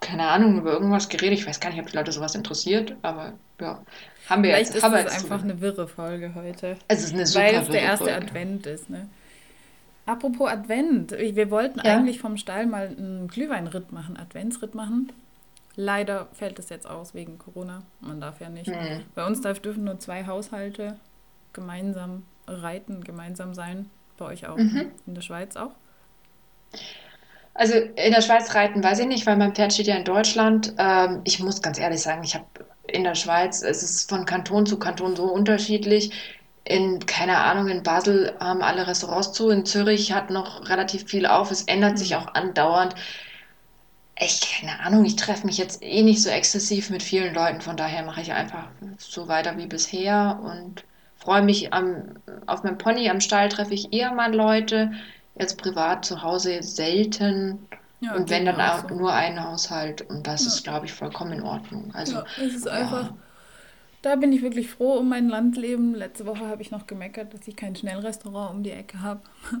[0.00, 1.38] keine Ahnung, über irgendwas geredet.
[1.38, 3.80] Ich weiß gar nicht, ob die Leute sowas interessiert, aber ja,
[4.28, 4.84] haben wir Vielleicht jetzt.
[4.84, 6.76] Ist es einfach eine wirre Folge heute.
[6.88, 8.26] Es ist eine super Weil es der erste Folge.
[8.26, 9.08] Advent ist, ne?
[10.06, 11.96] Apropos Advent, wir wollten ja.
[11.96, 15.12] eigentlich vom Stall mal einen Glühweinritt machen, Adventsritt machen.
[15.76, 17.82] Leider fällt es jetzt aus wegen Corona.
[18.00, 18.68] Man darf ja nicht.
[18.68, 19.02] Hm.
[19.14, 20.96] Bei uns darf, dürfen nur zwei Haushalte
[21.52, 23.90] gemeinsam reiten, gemeinsam sein.
[24.16, 24.56] Bei euch auch.
[24.56, 24.90] Mhm.
[25.06, 25.72] In der Schweiz auch?
[27.54, 30.74] Also in der Schweiz reiten weiß ich nicht, weil mein Pferd steht ja in Deutschland.
[30.78, 32.46] Ähm, ich muss ganz ehrlich sagen, ich habe
[32.88, 36.10] in der Schweiz, es ist von Kanton zu Kanton so unterschiedlich.
[36.64, 41.26] In, keine Ahnung, in Basel haben alle Restaurants zu, in Zürich hat noch relativ viel
[41.26, 41.50] auf.
[41.50, 41.96] Es ändert mhm.
[41.96, 42.94] sich auch andauernd.
[44.20, 47.76] Ich, keine Ahnung, ich treffe mich jetzt eh nicht so exzessiv mit vielen Leuten, von
[47.76, 48.68] daher mache ich einfach
[48.98, 50.84] so weiter wie bisher und
[51.16, 52.16] freue mich am,
[52.46, 54.90] auf meinem Pony am Stall treffe ich eher mal Leute,
[55.38, 57.68] jetzt privat zu Hause selten.
[58.00, 58.94] Ja, und wenn dann auch so.
[58.94, 60.48] nur ein Haushalt und das ja.
[60.48, 61.90] ist, glaube ich, vollkommen in Ordnung.
[61.94, 63.12] Also, ja, es ist einfach,
[64.02, 65.94] da bin ich wirklich froh um mein Landleben.
[65.94, 69.20] Letzte Woche habe ich noch gemeckert, dass ich kein Schnellrestaurant um die Ecke habe.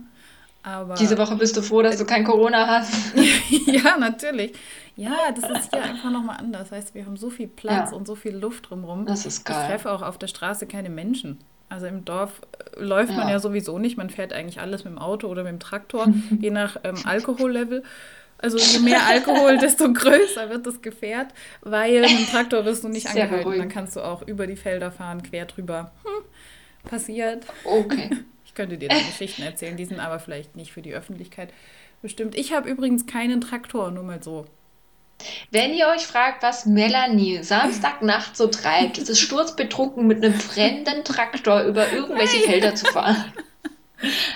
[0.62, 2.92] Aber Diese Woche bist du froh, dass du kein Corona hast.
[3.66, 4.52] ja, natürlich.
[4.96, 6.72] Ja, das ist hier einfach nochmal anders.
[6.72, 9.06] Heißt, wir haben so viel Platz und so viel Luft drumherum.
[9.06, 9.56] Das ist geil.
[9.62, 11.38] Ich treffe auch auf der Straße keine Menschen.
[11.68, 12.40] Also im Dorf
[12.76, 13.18] äh, läuft ja.
[13.18, 13.96] man ja sowieso nicht.
[13.96, 16.08] Man fährt eigentlich alles mit dem Auto oder mit dem Traktor,
[16.40, 17.82] je nach ähm, Alkohollevel.
[18.38, 21.28] Also je mehr Alkohol, desto größer wird das Gefährt,
[21.60, 23.44] weil mit dem Traktor wirst du nicht Sehr angehalten.
[23.44, 23.64] Beruhigend.
[23.64, 25.92] Dann kannst du auch über die Felder fahren, quer drüber.
[26.04, 27.46] Hm, passiert.
[27.64, 28.10] Okay.
[28.44, 31.52] Ich könnte dir da Geschichten erzählen, die sind aber vielleicht nicht für die Öffentlichkeit
[32.00, 32.36] bestimmt.
[32.36, 34.46] Ich habe übrigens keinen Traktor, nur mal so.
[35.50, 41.02] Wenn ihr euch fragt, was Melanie Samstagnacht so treibt, ist es sturzbetrunken mit einem fremden
[41.04, 42.46] Traktor über irgendwelche.
[42.46, 43.32] Felder zu fahren.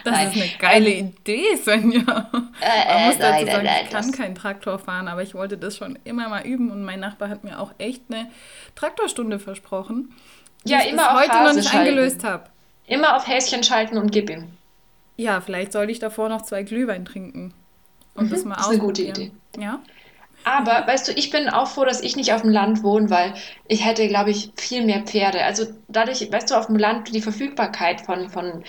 [0.04, 0.28] Das nein.
[0.28, 2.30] ist eine geile ähm, Idee, Sonja.
[2.60, 5.98] Äh, Man muss dazu sagen, ich kann keinen Traktor fahren, aber ich wollte das schon
[6.04, 8.28] immer mal üben und mein Nachbar hat mir auch echt eine
[8.74, 10.14] Traktorstunde versprochen,
[10.64, 11.88] die ja, ich immer bis heute Hase noch nicht schalten.
[11.88, 12.44] eingelöst habe.
[12.86, 14.48] Immer auf Häschen schalten und gib ihm.
[15.16, 17.54] Ja, vielleicht sollte ich davor noch zwei Glühwein trinken
[18.14, 19.32] und mhm, das mal das ist eine gute Idee.
[19.58, 19.80] Ja?
[20.44, 23.34] Aber weißt du, ich bin auch froh, dass ich nicht auf dem Land wohne, weil
[23.68, 25.44] ich hätte, glaube ich, viel mehr Pferde.
[25.44, 28.64] Also dadurch, weißt du, auf dem Land die Verfügbarkeit von, von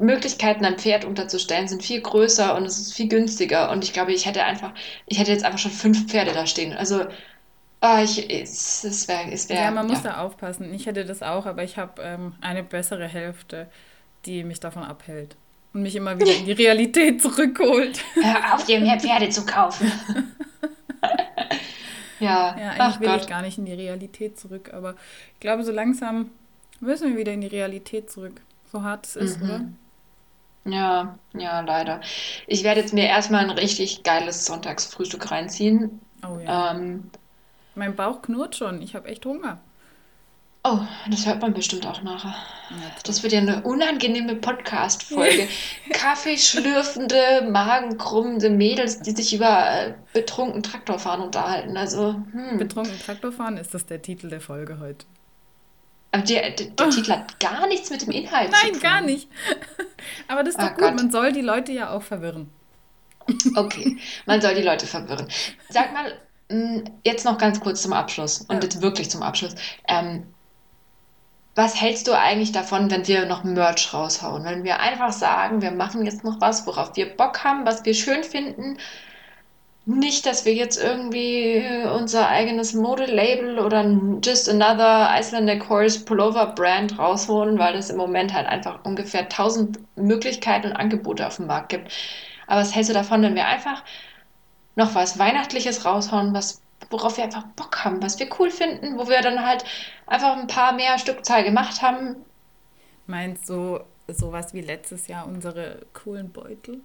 [0.00, 3.70] Möglichkeiten, ein Pferd unterzustellen, sind viel größer und es ist viel günstiger.
[3.70, 4.72] Und ich glaube, ich hätte einfach,
[5.06, 6.72] ich hätte jetzt einfach schon fünf Pferde da stehen.
[6.72, 7.04] Also
[7.82, 9.30] oh, ich, es, es wäre.
[9.30, 9.94] Es wär, ja, man ja.
[9.94, 10.72] muss da aufpassen.
[10.74, 13.68] Ich hätte das auch, aber ich habe ähm, eine bessere Hälfte,
[14.26, 15.36] die mich davon abhält
[15.72, 18.02] und mich immer wieder in die Realität zurückholt.
[18.14, 19.90] Hör auf, dir mehr Pferde zu kaufen.
[22.20, 23.20] ja, ja eigentlich Ach will Gott.
[23.22, 24.94] ich gar nicht in die Realität zurück, aber
[25.34, 26.30] ich glaube, so langsam
[26.80, 28.40] müssen wir wieder in die Realität zurück.
[28.70, 29.44] So hart es ist, mhm.
[29.44, 29.64] oder?
[30.64, 32.00] Ja, ja, leider.
[32.46, 36.00] Ich werde jetzt mir erstmal ein richtig geiles Sonntagsfrühstück reinziehen.
[36.22, 36.72] Oh ja.
[36.72, 37.10] Ähm,
[37.74, 38.82] mein Bauch knurrt schon.
[38.82, 39.60] Ich habe echt Hunger.
[40.62, 42.34] Oh, das hört man bestimmt auch nachher.
[43.04, 45.48] Das wird ja eine unangenehme Podcast-Folge.
[45.90, 51.78] Kaffeeschlürfende, magenkrummende Mädels, die sich über äh, betrunken Traktorfahren unterhalten.
[51.78, 52.58] Also, hm.
[52.58, 55.06] Betrunken Traktorfahren ist das der Titel der Folge heute.
[56.12, 56.90] Aber der, der, der oh.
[56.90, 58.80] Titel hat gar nichts mit dem Inhalt Nein, zu tun.
[58.82, 59.28] Nein, gar nicht.
[60.28, 60.78] Aber das ist doch oh gut.
[60.80, 60.96] Gott.
[60.96, 62.50] Man soll die Leute ja auch verwirren.
[63.54, 63.96] Okay,
[64.26, 65.28] man soll die Leute verwirren.
[65.68, 68.62] Sag mal, mh, jetzt noch ganz kurz zum Abschluss und Ja.
[68.62, 69.54] jetzt wirklich zum Abschluss.
[69.86, 70.26] Ähm,
[71.54, 74.44] was hältst du eigentlich davon, wenn wir noch Merch raushauen?
[74.44, 77.94] Wenn wir einfach sagen, wir machen jetzt noch was, worauf wir Bock haben, was wir
[77.94, 78.78] schön finden.
[79.86, 81.64] Nicht, dass wir jetzt irgendwie
[81.94, 83.84] unser eigenes Modelabel oder
[84.22, 89.78] just another Icelandic Course Pullover Brand rausholen, weil es im Moment halt einfach ungefähr tausend
[89.96, 91.92] Möglichkeiten und Angebote auf dem Markt gibt.
[92.46, 93.82] Aber was hältst du davon, wenn wir einfach
[94.76, 99.08] noch was Weihnachtliches raushauen, was, worauf wir einfach Bock haben, was wir cool finden, wo
[99.08, 99.64] wir dann halt
[100.06, 102.16] einfach ein paar mehr Stückzahl gemacht haben?
[103.06, 106.82] Meinst du sowas wie letztes Jahr unsere coolen Beutel?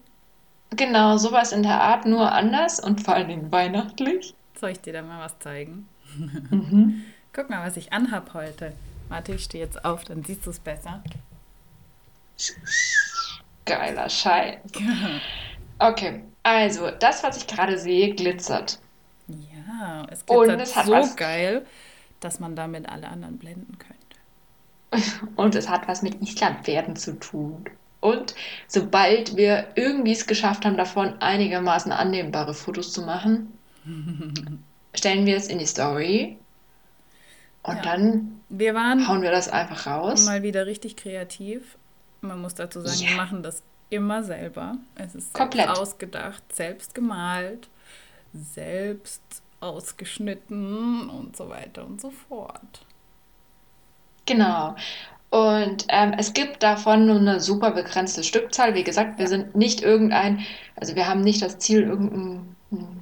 [0.76, 4.34] Genau, sowas in der Art, nur anders und vor allen Dingen weihnachtlich.
[4.60, 5.88] Soll ich dir da mal was zeigen?
[6.50, 7.04] Mhm.
[7.34, 8.72] Guck mal, was ich anhab heute.
[9.10, 11.04] Warte, ich stehe jetzt auf, dann siehst du es besser.
[13.66, 14.60] Geiler Scheiß.
[15.78, 18.80] Okay, also das, was ich gerade sehe, glitzert.
[19.28, 21.66] Ja, es Und glitzert es hat so was- geil,
[22.22, 25.12] dass man damit alle anderen blenden könnte.
[25.36, 27.66] Und es hat was mit Islandpferden zu tun.
[28.06, 28.36] Und
[28.68, 33.58] sobald wir irgendwie es geschafft haben, davon einigermaßen annehmbare Fotos zu machen,
[34.96, 36.38] stellen wir es in die Story.
[37.64, 37.82] Und Ja.
[37.82, 40.26] dann Wir waren hauen wir das einfach raus.
[40.26, 41.78] mal wieder richtig kreativ.
[42.22, 43.10] Man muss dazu sagen, Ja.
[43.10, 44.78] wir machen das immer selber.
[44.96, 45.70] Es ist selbst Komplett.
[45.70, 47.70] ausgedacht, selbst gemalt,
[48.34, 49.22] selbst
[49.62, 52.86] ausgeschnitten und so weiter und so fort.
[54.26, 54.76] Genau.
[55.30, 58.74] Und ähm, es gibt davon nur eine super begrenzte Stückzahl.
[58.74, 60.40] Wie gesagt, wir sind nicht irgendein,
[60.76, 62.56] also wir haben nicht das Ziel, irgendein,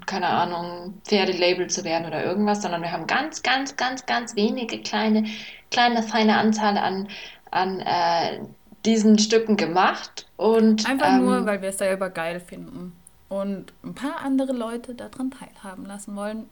[0.06, 4.82] keine Ahnung, Pferdelabel zu werden oder irgendwas, sondern wir haben ganz, ganz, ganz, ganz wenige
[4.82, 5.26] kleine,
[5.70, 7.08] kleine, feine Anzahl an,
[7.52, 8.40] an äh,
[8.86, 10.28] diesen Stücken gemacht.
[10.38, 12.94] Und Einfach ähm, nur, weil wir es selber geil finden
[13.34, 16.50] und ein paar andere Leute daran teilhaben lassen wollen.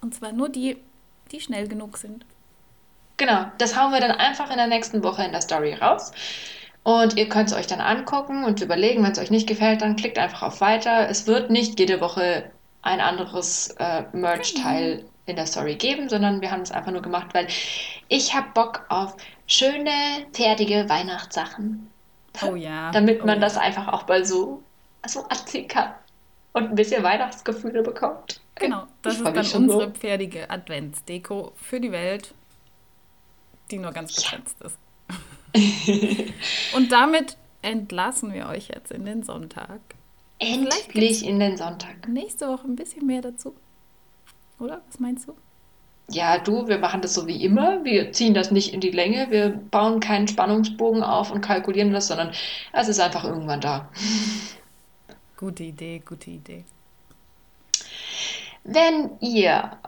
[0.00, 0.76] Und zwar nur die,
[1.32, 2.24] die schnell genug sind.
[3.20, 6.10] Genau, das hauen wir dann einfach in der nächsten Woche in der Story raus.
[6.84, 9.96] Und ihr könnt es euch dann angucken und überlegen, wenn es euch nicht gefällt, dann
[9.96, 11.06] klickt einfach auf Weiter.
[11.10, 12.50] Es wird nicht jede Woche
[12.80, 17.34] ein anderes äh, Merch-Teil in der Story geben, sondern wir haben es einfach nur gemacht,
[17.34, 17.46] weil
[18.08, 19.14] ich habe Bock auf
[19.46, 19.90] schöne,
[20.32, 21.90] fertige Weihnachtssachen,
[22.42, 22.90] Oh ja.
[22.92, 23.40] damit oh man ja.
[23.40, 24.62] das einfach auch mal so,
[25.06, 25.94] so anziehen kann
[26.52, 28.40] und ein bisschen Weihnachtsgefühle bekommt.
[28.54, 29.74] Genau, das Ich ist dann schon so.
[29.74, 32.34] unsere pferdige Adventsdeko für die Welt,
[33.70, 34.78] die nur ganz begrenzt ist.
[36.74, 39.80] Und damit entlassen wir euch jetzt in den Sonntag.
[40.38, 42.08] Endlich in den Sonntag.
[42.08, 43.54] Nächste Woche ein bisschen mehr dazu.
[44.58, 44.80] Oder?
[44.88, 45.34] Was meinst du?
[46.10, 47.84] Ja, du, wir machen das so wie immer.
[47.84, 49.30] Wir ziehen das nicht in die Länge.
[49.30, 52.32] Wir bauen keinen Spannungsbogen auf und kalkulieren das, sondern
[52.72, 53.88] es ist einfach irgendwann da.
[55.36, 56.64] Gute Idee, gute Idee.
[58.64, 59.78] Wenn ihr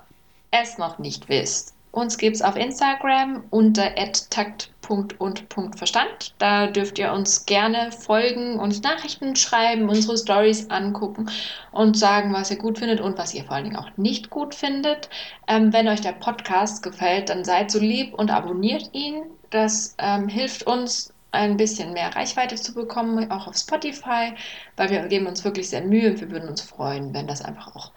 [0.50, 3.94] es noch nicht wisst, uns gibt es auf Instagram unter
[4.30, 6.34] takt.und.verstand.
[6.38, 11.30] Da dürft ihr uns gerne folgen, uns Nachrichten schreiben, unsere Stories angucken
[11.70, 14.54] und sagen, was ihr gut findet und was ihr vor allen Dingen auch nicht gut
[14.54, 15.10] findet.
[15.46, 19.22] Ähm, wenn euch der Podcast gefällt, dann seid so lieb und abonniert ihn.
[19.50, 24.34] Das ähm, hilft uns, ein bisschen mehr Reichweite zu bekommen, auch auf Spotify,
[24.76, 27.74] weil wir geben uns wirklich sehr Mühe und wir würden uns freuen, wenn das einfach
[27.74, 27.92] auch,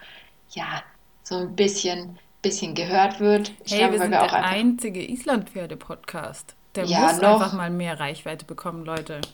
[0.50, 0.82] ja,
[1.22, 3.52] so ein bisschen, bisschen gehört wird.
[3.64, 6.56] Ich Hey, glaube, wir sind wir auch der einfach, einzige Islandpferde-Podcast.
[6.74, 7.40] Der Ja, muss noch.
[7.40, 9.28] einfach mal mehr Reichweite bekommen, Leute.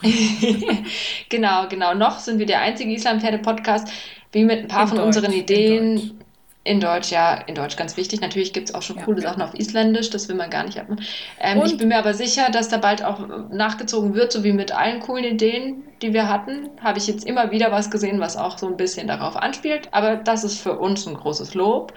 [1.28, 3.88] genau, genau, noch sind wir der einzige Islandpferde-Podcast,
[4.32, 6.23] wie mit ein paar In von Deutsch, unseren Ideen.
[6.66, 8.20] In Deutsch, ja, in Deutsch ganz wichtig.
[8.22, 9.22] Natürlich gibt es auch schon Ja, coole ja.
[9.22, 11.04] Sachen auf Isländisch, das will man gar nicht abmachen.
[11.38, 14.72] Ähm, ich bin mir aber sicher, dass da bald auch nachgezogen wird, so wie mit
[14.72, 16.70] allen coolen Ideen, die wir hatten.
[16.80, 19.88] Habe ich jetzt immer wieder was gesehen, was auch so ein bisschen darauf anspielt.
[19.92, 21.92] Aber das ist für uns ein großes Lob.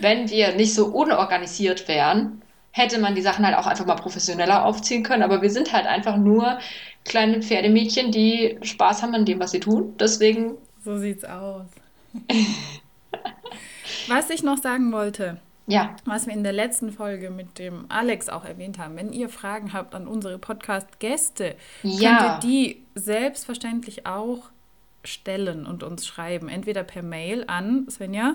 [0.00, 2.42] Wenn wir nicht so unorganisiert wären,
[2.72, 5.22] hätte man die Sachen halt auch einfach mal professioneller aufziehen können.
[5.22, 6.58] Aber wir sind halt einfach nur
[7.04, 9.94] kleine Pferdemädchen, die Spaß haben an dem, was sie tun.
[10.00, 11.66] Deswegen, So sieht's aus.
[14.08, 18.28] Was ich noch sagen wollte, ja, was wir in der letzten Folge mit dem Alex
[18.28, 22.18] auch erwähnt haben, wenn ihr Fragen habt an unsere Podcast-Gäste, Ja.
[22.18, 24.50] könnt ihr die selbstverständlich auch
[25.04, 26.48] stellen und uns schreiben.
[26.48, 28.34] Entweder per Mail an Svenja,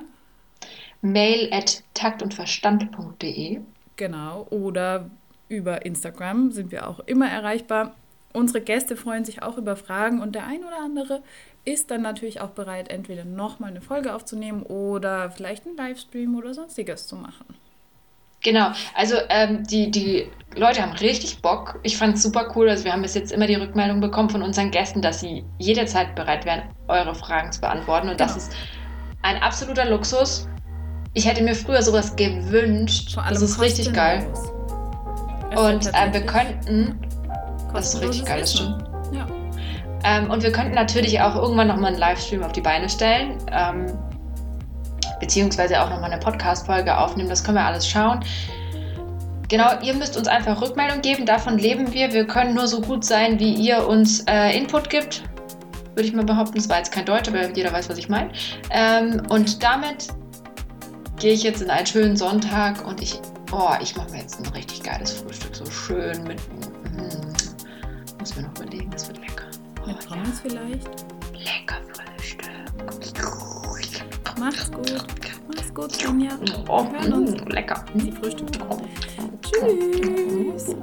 [1.01, 3.59] mail at taktundverstand.de.
[3.97, 5.09] genau, oder
[5.49, 7.95] über Instagram sind wir auch immer erreichbar.
[8.33, 11.21] Unsere Gäste freuen sich auch über Fragen und der ein oder andere
[11.65, 16.53] ist dann natürlich auch bereit, entweder nochmal eine Folge aufzunehmen oder vielleicht einen Livestream oder
[16.53, 17.45] sonstiges zu machen.
[18.43, 21.79] Genau, also ähm, die, die Leute haben richtig Bock.
[21.81, 22.69] Ich fand es super cool.
[22.69, 26.13] Also wir haben bis jetzt immer die Rückmeldung bekommen von unseren Gästen, dass sie jederzeit
[26.15, 28.09] bereit wären, eure Fragen zu beantworten.
[28.09, 28.27] Und genau.
[28.27, 28.55] das ist
[29.23, 30.47] ein absoluter Luxus.
[31.15, 33.15] Ich hätte mir früher sowas gewünscht.
[33.15, 34.31] Vor allem das ist richtig geil.
[35.55, 36.99] Und äh, wir könnten.
[37.73, 38.94] Das ist richtig geil, das stimmt.
[40.05, 43.37] Ähm, und wir könnten natürlich auch irgendwann nochmal einen Livestream auf die Beine stellen.
[43.51, 43.87] Ähm,
[45.19, 47.29] beziehungsweise auch nochmal eine Podcast-Folge aufnehmen.
[47.29, 48.19] Das können wir alles schauen.
[49.47, 51.25] Genau, ihr müsst uns einfach Rückmeldung geben.
[51.25, 52.13] Davon leben wir.
[52.13, 55.23] Wir können nur so gut sein, wie ihr uns äh, Input gibt.
[55.95, 56.55] Würde ich mal behaupten.
[56.55, 58.29] Das war jetzt kein Deutsch, aber jeder weiß, was ich meine.
[58.71, 60.07] Ähm, und damit
[61.17, 63.19] gehe ich jetzt in einen schönen Sonntag und ich,
[63.51, 65.55] oh, ich mache mir jetzt ein richtig geiles Frühstück.
[65.55, 66.39] So schön mit.
[66.91, 69.24] Mm, muss mir noch überlegen, das wird
[69.85, 70.87] mit Pommes vielleicht?
[71.33, 72.45] Lecker Frühstück.
[74.39, 75.05] Mach's gut.
[75.47, 76.37] Mach's gut, Sonja.
[76.67, 76.83] Oh.
[76.83, 77.85] Mm, lecker.
[77.95, 78.59] Sie frühstücken.
[79.41, 80.75] Tschüss.